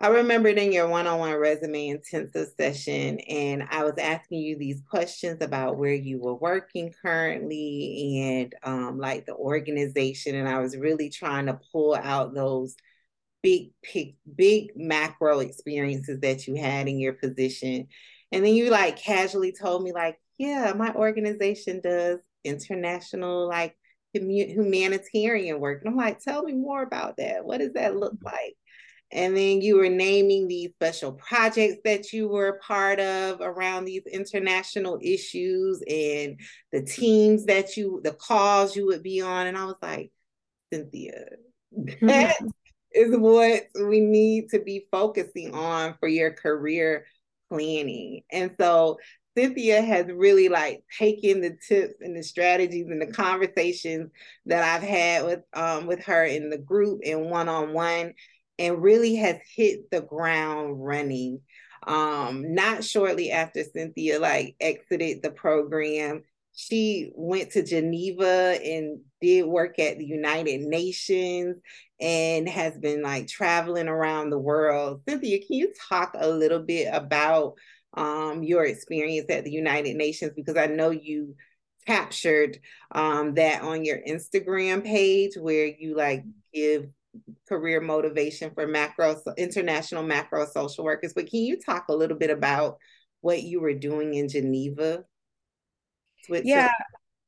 [0.00, 4.56] I remembered in your one on one resume intensive session, and I was asking you
[4.58, 10.34] these questions about where you were working currently and um, like the organization.
[10.34, 12.74] And I was really trying to pull out those
[13.42, 17.86] big, big, big macro experiences that you had in your position.
[18.32, 23.76] And then you like casually told me, like, yeah, my organization does international, like,
[24.12, 25.82] humanitarian work.
[25.82, 27.44] And I'm like, tell me more about that.
[27.44, 28.56] What does that look like?
[29.14, 34.02] And then you were naming these special projects that you were part of around these
[34.10, 36.40] international issues and
[36.72, 39.46] the teams that you, the calls you would be on.
[39.46, 40.10] And I was like,
[40.72, 41.26] Cynthia,
[42.02, 42.36] that
[42.92, 47.06] is what we need to be focusing on for your career
[47.48, 48.22] planning.
[48.32, 48.98] And so
[49.36, 54.10] Cynthia has really like taken the tips and the strategies and the conversations
[54.46, 58.14] that I've had with um with her in the group and one on one
[58.58, 61.40] and really has hit the ground running.
[61.86, 66.22] Um, not shortly after Cynthia like exited the program,
[66.54, 71.56] she went to Geneva and did work at the United Nations
[72.00, 75.02] and has been like traveling around the world.
[75.08, 77.54] Cynthia, can you talk a little bit about
[77.94, 80.32] um, your experience at the United Nations?
[80.34, 81.34] Because I know you
[81.86, 82.58] captured
[82.92, 86.86] um, that on your Instagram page where you like give
[87.48, 91.12] career motivation for macro international macro social workers.
[91.14, 92.78] But can you talk a little bit about
[93.20, 95.04] what you were doing in Geneva?
[96.28, 96.70] Yeah,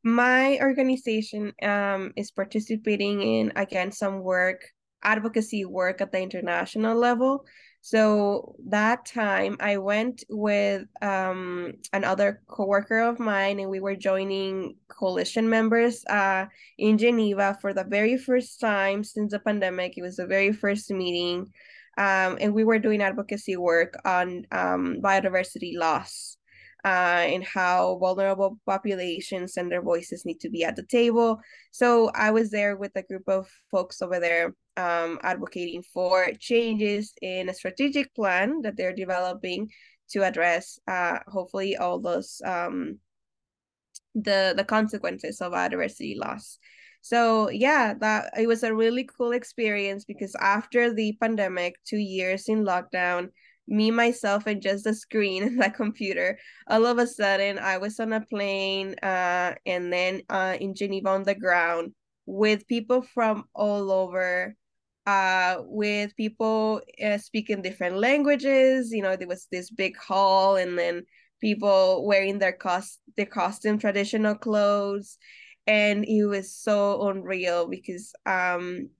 [0.02, 4.62] my organization um, is participating in again some work
[5.02, 7.44] advocacy work at the international level
[7.86, 14.74] so that time I went with um, another coworker of mine, and we were joining
[14.88, 16.46] coalition members uh,
[16.78, 19.96] in Geneva for the very first time since the pandemic.
[19.96, 21.52] It was the very first meeting,
[21.96, 26.38] um, and we were doing advocacy work on um, biodiversity loss
[26.86, 31.40] uh, and how vulnerable populations and their voices need to be at the table.
[31.72, 37.12] So I was there with a group of folks over there um, advocating for changes
[37.20, 39.68] in a strategic plan that they're developing
[40.10, 43.00] to address uh, hopefully all those um,
[44.14, 46.58] the the consequences of biodiversity loss.
[47.00, 52.48] So yeah, that it was a really cool experience because after the pandemic, two years
[52.48, 53.30] in lockdown,
[53.68, 56.38] me myself and just the screen and the computer.
[56.68, 61.10] All of a sudden i was on a plane uh, and then uh, in geneva
[61.10, 61.92] on the ground
[62.26, 64.54] with people from all over
[65.06, 68.92] uh, with people uh, speaking different languages.
[68.92, 71.04] You know there was this big hall and then
[71.40, 75.18] people wearing their cost their costume traditional clothes.
[75.68, 78.90] And it was so unreal because um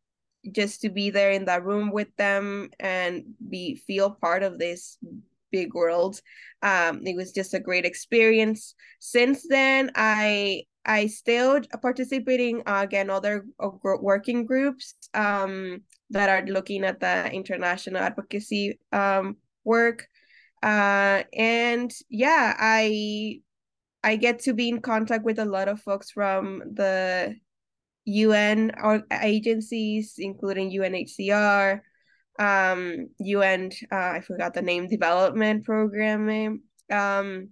[0.53, 4.99] just to be there in that room with them and be feel part of this
[5.51, 6.21] big world.
[6.63, 8.75] Um it was just a great experience.
[9.01, 13.71] Since then i i still participating uh, again other uh,
[14.01, 20.09] working groups um that are looking at the international advocacy um work.
[20.63, 23.41] Uh and yeah i
[24.03, 27.37] i get to be in contact with a lot of folks from the
[28.07, 28.73] UN
[29.11, 31.81] agencies, including UNHCR,
[32.39, 36.63] um, UN, uh, I forgot the name, development program.
[36.91, 37.49] Um,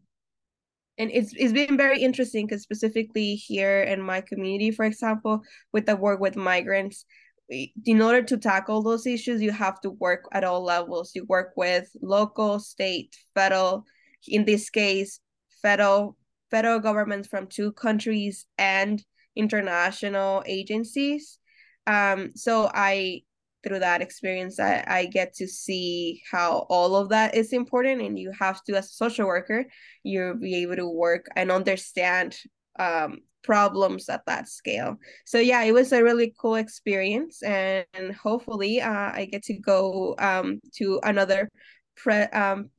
[0.96, 5.42] and it's it's been very interesting because specifically here in my community, for example,
[5.72, 7.04] with the work with migrants,
[7.48, 11.12] in order to tackle those issues, you have to work at all levels.
[11.14, 13.84] You work with local, state, federal,
[14.28, 15.18] in this case,
[15.62, 16.16] federal
[16.50, 19.04] federal governments from two countries and
[19.36, 21.38] international agencies.
[21.86, 23.22] Um, so I
[23.64, 28.18] through that experience I, I get to see how all of that is important and
[28.18, 29.64] you have to as a social worker
[30.02, 32.36] you'll be able to work and understand
[32.78, 37.86] um, problems at that scale so yeah it was a really cool experience and,
[38.22, 41.50] hopefully uh, i get to go um, to another
[41.96, 42.70] pre- um,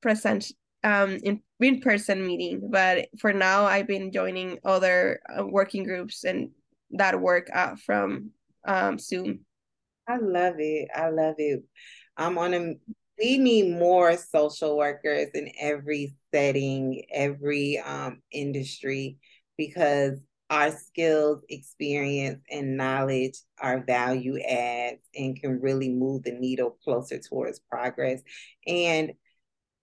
[0.00, 0.50] present
[0.84, 2.68] um, in in person meeting.
[2.70, 6.50] But for now, I've been joining other uh, working groups and
[6.90, 8.30] that work uh, from
[8.64, 9.40] um, Zoom.
[10.06, 10.88] I love it.
[10.94, 11.64] I love it.
[12.16, 12.74] I'm on a.
[13.18, 19.18] We need more social workers in every setting, every um, industry,
[19.56, 20.18] because
[20.50, 27.18] our skills, experience, and knowledge are value adds and can really move the needle closer
[27.18, 28.20] towards progress.
[28.66, 29.12] And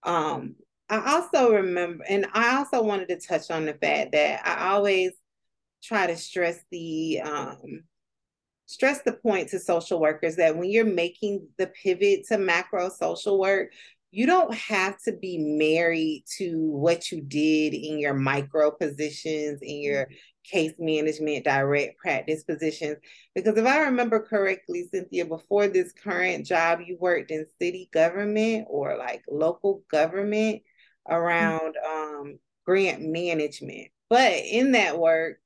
[0.04, 0.56] um,
[0.92, 5.12] I also remember, and I also wanted to touch on the fact that I always
[5.82, 7.84] try to stress the um,
[8.66, 13.40] stress the point to social workers that when you're making the pivot to macro social
[13.40, 13.72] work,
[14.12, 19.82] you don't have to be married to what you did in your micro positions, in
[19.82, 20.10] your
[20.44, 22.98] case management, direct practice positions.
[23.34, 28.68] Because if I remember correctly, Cynthia, before this current job, you worked in city government
[28.70, 30.64] or like local government
[31.10, 33.90] around um, grant management.
[34.10, 35.38] But in that work,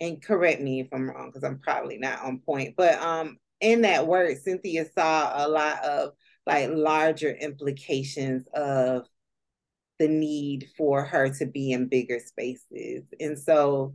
[0.00, 3.82] and correct me if I'm wrong because I'm probably not on point, but um, in
[3.82, 6.12] that work, Cynthia saw a lot of
[6.44, 9.06] like larger implications of
[10.00, 13.04] the need for her to be in bigger spaces.
[13.20, 13.94] And so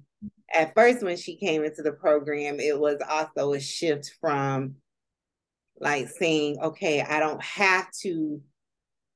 [0.53, 4.75] at first when she came into the program, it was also a shift from
[5.79, 8.41] like saying, okay, I don't have to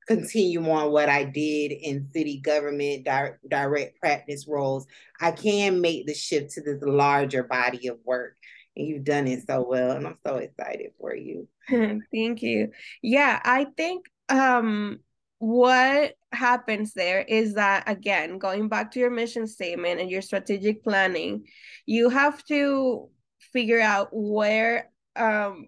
[0.06, 4.86] continue on what I did in city government di- direct practice roles.
[5.20, 8.36] I can make the shift to this larger body of work.
[8.76, 9.92] And you've done it so well.
[9.92, 11.46] And I'm so excited for you.
[11.68, 12.70] Thank you.
[13.02, 15.00] Yeah, I think um
[15.38, 20.84] what happens there is that again going back to your mission statement and your strategic
[20.84, 21.44] planning
[21.84, 23.08] you have to
[23.52, 25.66] figure out where um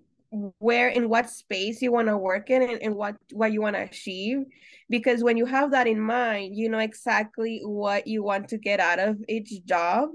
[0.59, 3.77] where in what space you want to work in and, and what what you want
[3.77, 4.39] to achieve.
[4.91, 8.81] Because when you have that in mind you know exactly what you want to get
[8.81, 10.11] out of each job.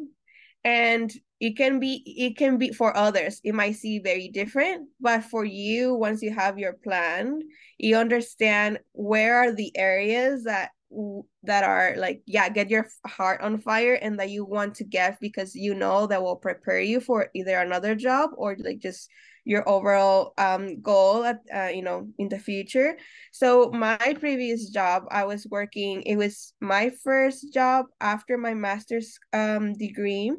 [0.64, 3.40] And it can be it can be for others.
[3.44, 7.40] It might seem very different but for you once you have your plan
[7.78, 10.72] you understand where are the areas that
[11.44, 15.20] that are like yeah get your heart on fire and that you want to get
[15.20, 19.10] because you know that will prepare you for either another job or like just
[19.50, 22.98] your overall um goal at uh, you know in the future.
[23.32, 29.18] So my previous job i was working it was my first job after my master's
[29.34, 30.32] um degree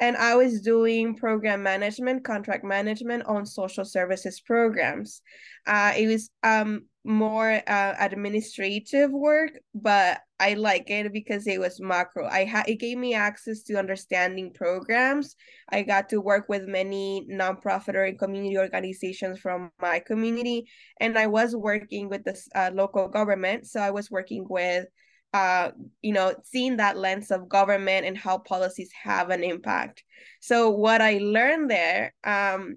[0.00, 5.22] and I was doing program management, contract management on social services programs.
[5.66, 11.80] Uh, it was um, more uh, administrative work, but I like it because it was
[11.80, 12.26] macro.
[12.26, 15.36] I had it gave me access to understanding programs.
[15.70, 20.66] I got to work with many nonprofit or community organizations from my community,
[21.00, 23.66] and I was working with the uh, local government.
[23.68, 24.86] So I was working with
[25.34, 30.04] uh, you know, seeing that lens of government and how policies have an impact.
[30.40, 32.76] So what I learned there, um,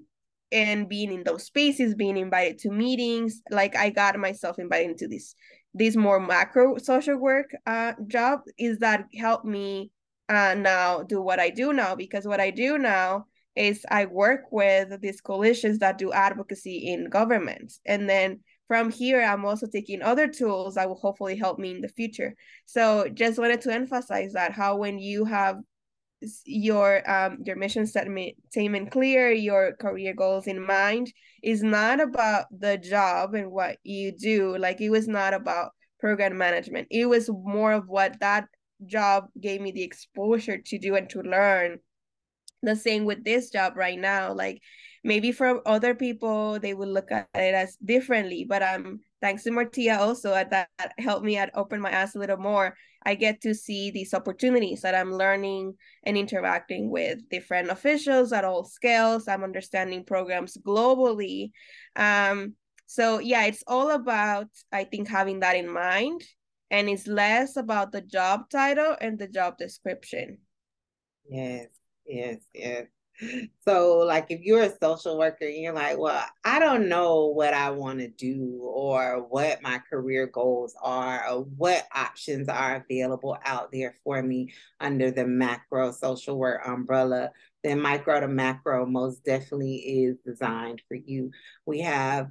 [0.52, 5.08] and being in those spaces, being invited to meetings, like I got myself invited into
[5.08, 5.36] this
[5.74, 9.92] this more macro social work uh, job, is that helped me
[10.28, 14.46] uh, now do what I do now because what I do now is I work
[14.52, 20.02] with these coalitions that do advocacy in governments, and then from here, I'm also taking
[20.02, 22.36] other tools that will hopefully help me in the future.
[22.66, 25.58] So just wanted to emphasize that how when you have
[26.46, 31.12] your um your mission statement clear, your career goals in mind,
[31.44, 34.58] is not about the job and what you do.
[34.58, 36.88] Like it was not about program management.
[36.92, 38.46] It was more of what that
[38.86, 41.80] job gave me the exposure to do and to learn.
[42.64, 44.34] The same with this job right now.
[44.34, 44.62] Like
[45.08, 49.50] maybe for other people they would look at it as differently but um thanks to
[49.50, 53.16] Marthea also at that, that helped me at open my eyes a little more i
[53.16, 58.66] get to see these opportunities that i'm learning and interacting with different officials at all
[58.66, 61.52] scales i'm understanding programs globally
[61.96, 62.54] um
[62.86, 66.22] so yeah it's all about i think having that in mind
[66.70, 70.40] and it's less about the job title and the job description.
[71.30, 71.68] Yes
[72.06, 72.88] yes yes
[73.68, 77.54] so like if you're a social worker and you're like well i don't know what
[77.54, 83.38] i want to do or what my career goals are or what options are available
[83.46, 87.32] out there for me under the macro social work umbrella
[87.64, 91.32] then micro to macro most definitely is designed for you
[91.66, 92.30] we have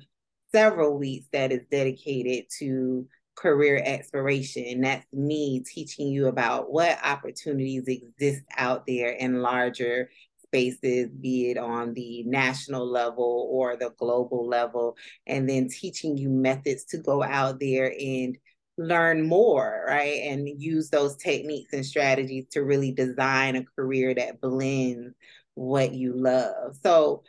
[0.52, 3.06] several weeks that is dedicated to
[3.36, 4.80] career exploration.
[4.80, 10.10] That's me teaching you about what opportunities exist out there in larger
[10.56, 14.96] spaces, be it on the national level or the global level,
[15.26, 18.38] and then teaching you methods to go out there and
[18.78, 20.20] learn more, right?
[20.24, 25.14] And use those techniques and strategies to really design a career that blends
[25.54, 26.76] what you love.
[26.82, 27.22] So,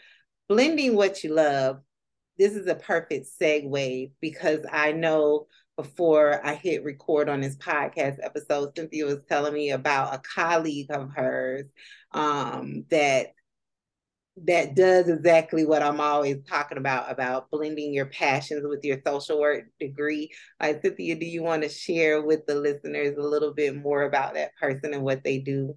[0.48, 1.80] blending what you love,
[2.38, 5.48] this is a perfect segue because I know
[5.78, 10.88] before I hit record on this podcast episode, Cynthia was telling me about a colleague
[10.90, 11.66] of hers
[12.14, 13.34] um, that
[14.46, 19.40] that does exactly what I'm always talking about about blending your passions with your social
[19.40, 20.30] work degree.
[20.62, 24.36] Like Cynthia, do you want to share with the listeners a little bit more about
[24.36, 25.76] that person and what they do?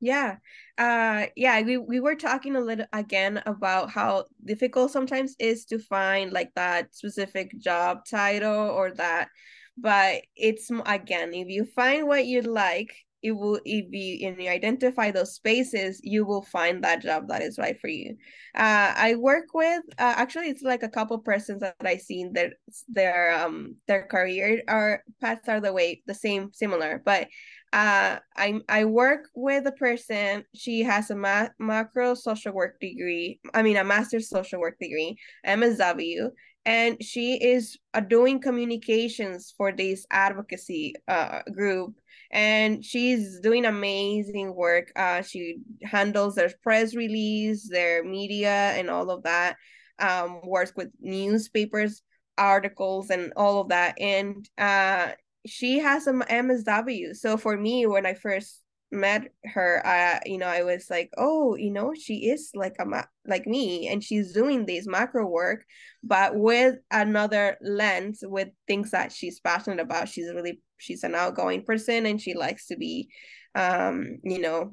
[0.00, 0.36] Yeah.
[0.78, 5.78] Uh yeah, we, we were talking a little again about how difficult sometimes is to
[5.78, 9.28] find like that specific job title or that
[9.76, 14.48] but it's again if you find what you like it will if you and you
[14.48, 18.16] identify those spaces you will find that job that is right for you.
[18.54, 22.54] Uh, i work with uh, actually it's like a couple persons that i seen that
[22.88, 27.28] their um their career are paths are the way the same similar but
[27.72, 33.40] uh i i work with a person she has a ma- macro social work degree
[33.54, 35.16] i mean a master's social work degree
[35.46, 36.30] msw
[36.64, 41.94] and she is uh, doing communications for this advocacy uh, group
[42.30, 44.92] and she's doing amazing work.
[44.94, 49.56] Uh, she handles their press release their media and all of that
[49.98, 52.02] um, works with newspapers
[52.36, 55.08] articles and all of that and uh,
[55.48, 60.46] she has some msw so for me when i first met her i you know
[60.46, 64.32] i was like oh you know she is like a ma- like me and she's
[64.32, 65.64] doing this macro work
[66.02, 70.08] but with another lens with things that she's passionate about.
[70.08, 73.08] She's really she's an outgoing person and she likes to be
[73.54, 74.72] um you know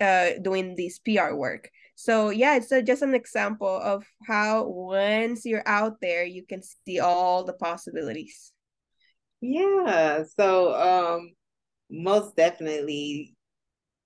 [0.00, 1.70] uh doing this pr work.
[1.96, 6.62] So yeah it's a, just an example of how once you're out there you can
[6.62, 8.52] see all the possibilities
[9.40, 11.32] yeah so um
[11.90, 13.34] most definitely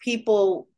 [0.00, 0.68] people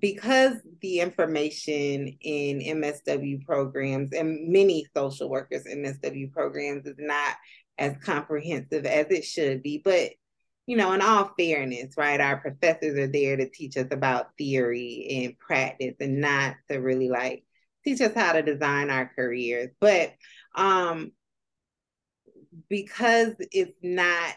[0.00, 7.36] because the information in MSW programs and many social workers MSW programs is not
[7.78, 9.80] as comprehensive as it should be.
[9.84, 10.10] But,
[10.66, 15.24] you know, in all fairness, right, our professors are there to teach us about theory
[15.24, 17.44] and practice and not to really like
[17.84, 19.70] teach us how to design our careers.
[19.80, 20.14] But
[20.54, 21.12] um
[22.68, 24.34] because it's not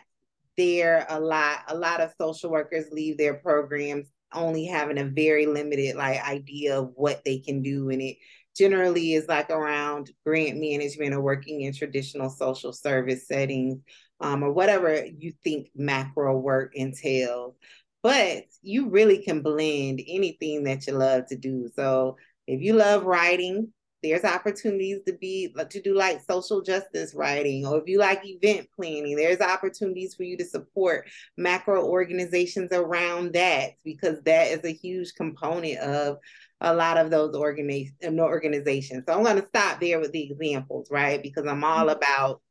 [0.58, 5.46] there a lot a lot of social workers leave their programs only having a very
[5.46, 8.18] limited like idea of what they can do and it
[8.56, 13.82] generally is like around grant management or working in traditional social service settings
[14.22, 17.56] um, or whatever you think macro work entails.
[18.02, 21.70] But you really can blend anything that you love to do.
[21.76, 23.74] So if you love writing
[24.06, 28.68] there's opportunities to be to do like social justice writing or if you like event
[28.76, 34.74] planning there's opportunities for you to support macro organizations around that because that is a
[34.74, 36.18] huge component of
[36.62, 40.88] a lot of those organi- organizations so i'm going to stop there with the examples
[40.92, 41.98] right because i'm all mm-hmm.
[41.98, 42.42] about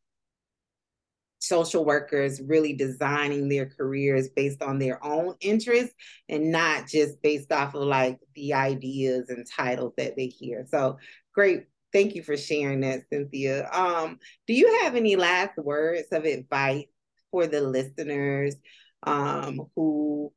[1.44, 5.94] social workers really designing their careers based on their own interests
[6.28, 10.66] and not just based off of like the ideas and titles that they hear.
[10.70, 10.98] So
[11.34, 11.66] great.
[11.92, 13.68] Thank you for sharing that, Cynthia.
[13.72, 16.86] Um, do you have any last words of advice
[17.30, 18.56] for the listeners
[19.04, 20.32] um, who,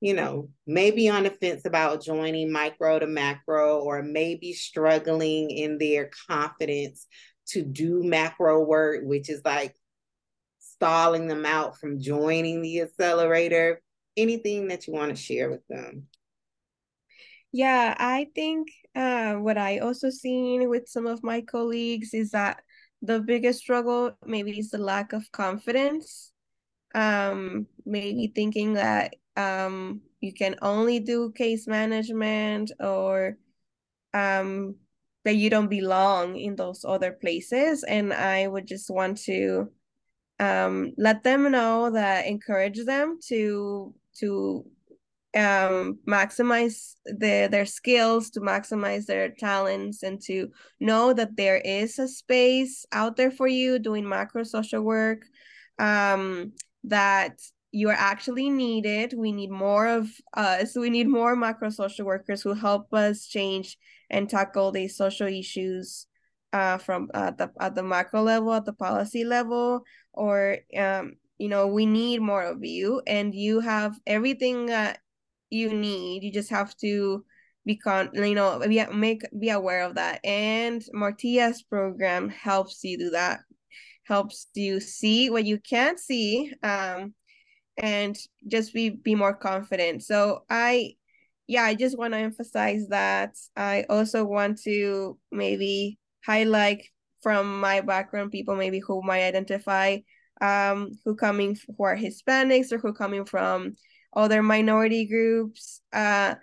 [0.00, 5.50] you know, may be on the fence about joining micro to macro or maybe struggling
[5.50, 7.06] in their confidence
[7.48, 9.74] to do macro work, which is like
[10.60, 13.80] stalling them out from joining the accelerator?
[14.16, 16.08] Anything that you want to share with them?
[17.52, 22.62] Yeah, I think uh, what I also seen with some of my colleagues is that
[23.00, 26.32] the biggest struggle maybe is the lack of confidence.
[26.94, 33.38] Um, maybe thinking that um, you can only do case management or
[34.12, 34.76] um,
[35.24, 37.82] that you don't belong in those other places.
[37.82, 39.70] And I would just want to
[40.38, 44.66] um, let them know that encourage them to to
[45.34, 50.48] um, maximize the, their skills, to maximize their talents, and to
[50.80, 55.22] know that there is a space out there for you doing macro social work,
[55.78, 56.52] um,
[56.84, 59.14] that you are actually needed.
[59.16, 60.76] We need more of us.
[60.76, 63.78] We need more macro social workers who help us change
[64.10, 66.06] and tackle these social issues
[66.52, 71.48] uh, from at the at the macro level, at the policy level, or um, you
[71.48, 74.98] know, we need more of you, and you have everything that
[75.52, 76.22] you need.
[76.22, 77.24] You just have to
[77.64, 77.80] be
[78.14, 80.20] you know be make be aware of that.
[80.24, 83.40] And Marthea's program helps you do that
[84.04, 87.14] helps you see what you can't see um
[87.78, 88.16] and
[88.48, 90.02] just be be more confident.
[90.02, 90.94] So i
[91.46, 93.36] yeah i just want to emphasize that.
[93.56, 96.84] I also want to maybe highlight
[97.22, 99.98] from my background people maybe who might identify
[100.40, 103.76] um who coming who are hispanics or who coming from
[104.14, 106.34] other minority groups uh,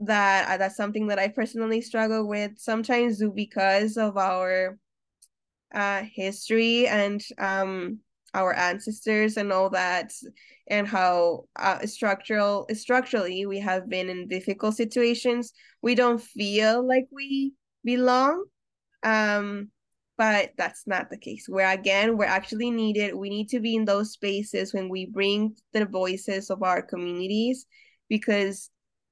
[0.00, 4.78] that uh, that's something that I personally struggle with sometimes because of our
[5.74, 7.98] uh, history and um,
[8.34, 10.12] our ancestors and all that
[10.68, 15.52] and how uh, structural structurally we have been in difficult situations.
[15.82, 17.54] We don't feel like we
[17.84, 18.44] belong.
[19.02, 19.70] Um
[20.16, 21.46] but that's not the case.
[21.48, 23.14] Where again we're actually needed.
[23.14, 27.66] We need to be in those spaces when we bring the voices of our communities
[28.08, 28.70] because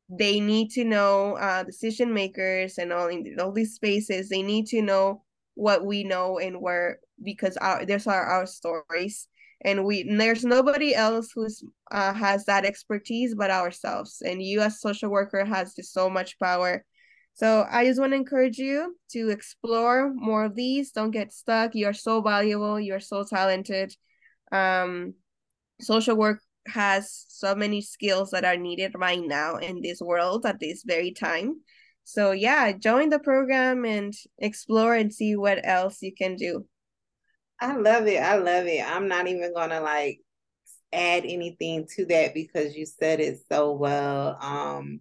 [0.09, 4.28] they need to know uh, decision makers and all in all these spaces.
[4.28, 5.24] They need to know
[5.55, 9.28] what we know and where because our there's our, our stories.
[9.64, 14.22] And we there's nobody else who's uh, has that expertise but ourselves.
[14.24, 16.84] And you as social worker has just so much power
[17.35, 21.74] so i just want to encourage you to explore more of these don't get stuck
[21.74, 23.95] you're so valuable you're so talented
[24.53, 25.14] um
[25.80, 30.61] social work has so many skills that are needed right now in this world at
[30.61, 31.61] this very time
[32.05, 36.64] so yeah join the program and explore and see what else you can do
[37.62, 38.20] I love it.
[38.20, 38.85] I love it.
[38.85, 40.18] I'm not even gonna like
[40.93, 44.37] add anything to that because you said it so well.
[44.41, 45.01] Um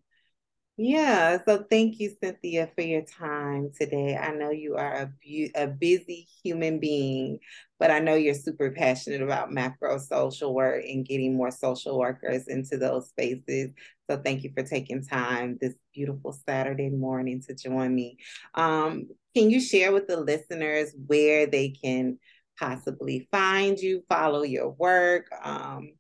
[0.84, 4.18] yeah, so thank you, Cynthia, for your time today.
[4.18, 7.38] I know you are a, bu- a busy human being,
[7.80, 12.48] but I know you're super passionate about macro social work and getting more social workers
[12.48, 13.72] into those spaces.
[14.10, 18.18] So thank you for taking time this beautiful Saturday morning to join me.
[18.56, 22.18] Um, can you share with the listeners where they can
[22.60, 25.28] possibly find you, follow your work?
[25.44, 25.94] Um,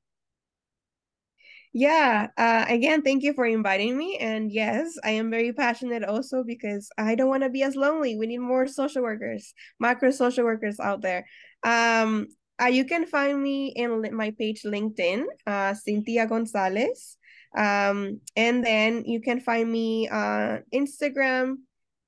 [1.73, 4.17] yeah, uh, again, thank you for inviting me.
[4.17, 8.17] And yes, I am very passionate also because I don't want to be as lonely.
[8.17, 11.25] We need more social workers, macro social workers out there.
[11.63, 12.27] Um,
[12.61, 17.17] uh, you can find me in my page LinkedIn, uh, Cynthia Gonzalez.
[17.57, 21.55] Um, and then you can find me on Instagram,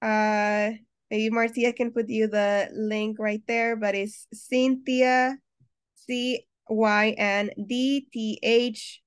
[0.01, 0.71] uh,
[1.13, 5.37] Maybe Marthea can put you the link right there, but it's Cynthia,
[5.93, 9.02] C Y N D T H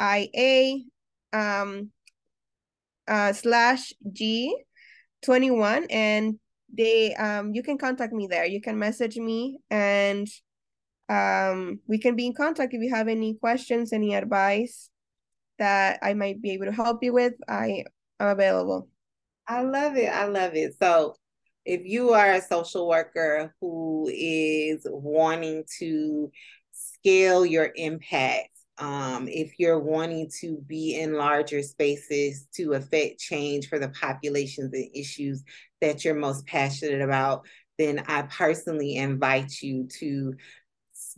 [0.00, 0.84] I A
[1.32, 1.90] um,
[3.06, 4.56] uh, slash G
[5.22, 5.86] 21.
[5.90, 6.38] And
[6.72, 8.46] they um, you can contact me there.
[8.46, 10.26] You can message me and
[11.10, 14.88] um, we can be in contact if you have any questions, any advice
[15.58, 17.34] that I might be able to help you with.
[17.46, 17.84] I
[18.20, 18.88] am available.
[19.46, 20.06] I love it.
[20.06, 20.76] I love it.
[20.80, 21.16] So
[21.66, 26.30] if you are a social worker who is wanting to
[26.72, 33.68] scale your impact, um, if you're wanting to be in larger spaces to affect change
[33.68, 35.44] for the populations and issues
[35.80, 37.46] that you're most passionate about,
[37.78, 40.34] then I personally invite you to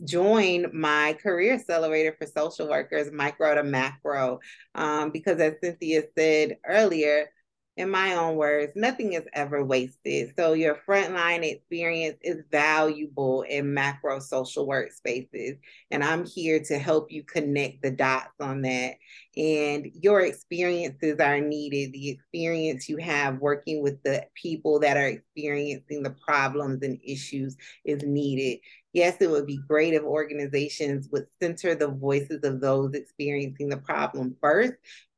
[0.05, 4.39] join my career accelerator for social workers, micro to macro.
[4.75, 7.29] Um, because as Cynthia said earlier,
[7.75, 10.33] in my own words, nothing is ever wasted.
[10.37, 15.57] So your frontline experience is valuable in macro social workspaces.
[15.89, 18.93] And I'm here to help you connect the dots on that.
[19.35, 21.93] And your experiences are needed.
[21.93, 27.57] The experience you have working with the people that are experiencing the problems and issues
[27.85, 28.59] is needed.
[28.93, 33.77] Yes, it would be great if organizations would center the voices of those experiencing the
[33.77, 34.73] problem first,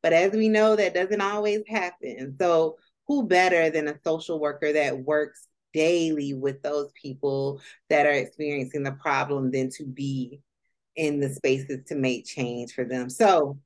[0.05, 2.35] but as we know, that doesn't always happen.
[2.39, 2.77] So,
[3.07, 8.83] who better than a social worker that works daily with those people that are experiencing
[8.83, 10.43] the problem than to be
[10.95, 13.09] in the spaces to make change for them?
[13.09, 13.57] So,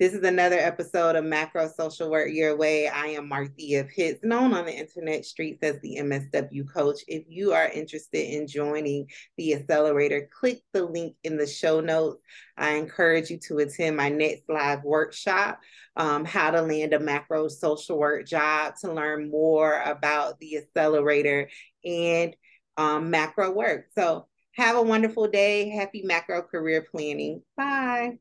[0.00, 2.88] this is another episode of Macro Social Work Your Way.
[2.88, 7.02] I am Marthea Pitts, known on the internet streets as the MSW Coach.
[7.06, 12.22] If you are interested in joining the accelerator, click the link in the show notes.
[12.56, 15.60] I encourage you to attend my next live workshop,
[15.96, 21.50] um, How to Land a Macro Social Work Job, to learn more about the accelerator
[21.84, 22.34] and
[22.78, 23.88] um, macro work.
[23.94, 25.68] So, have a wonderful day.
[25.68, 27.42] Happy macro career planning.
[27.54, 28.18] Bye.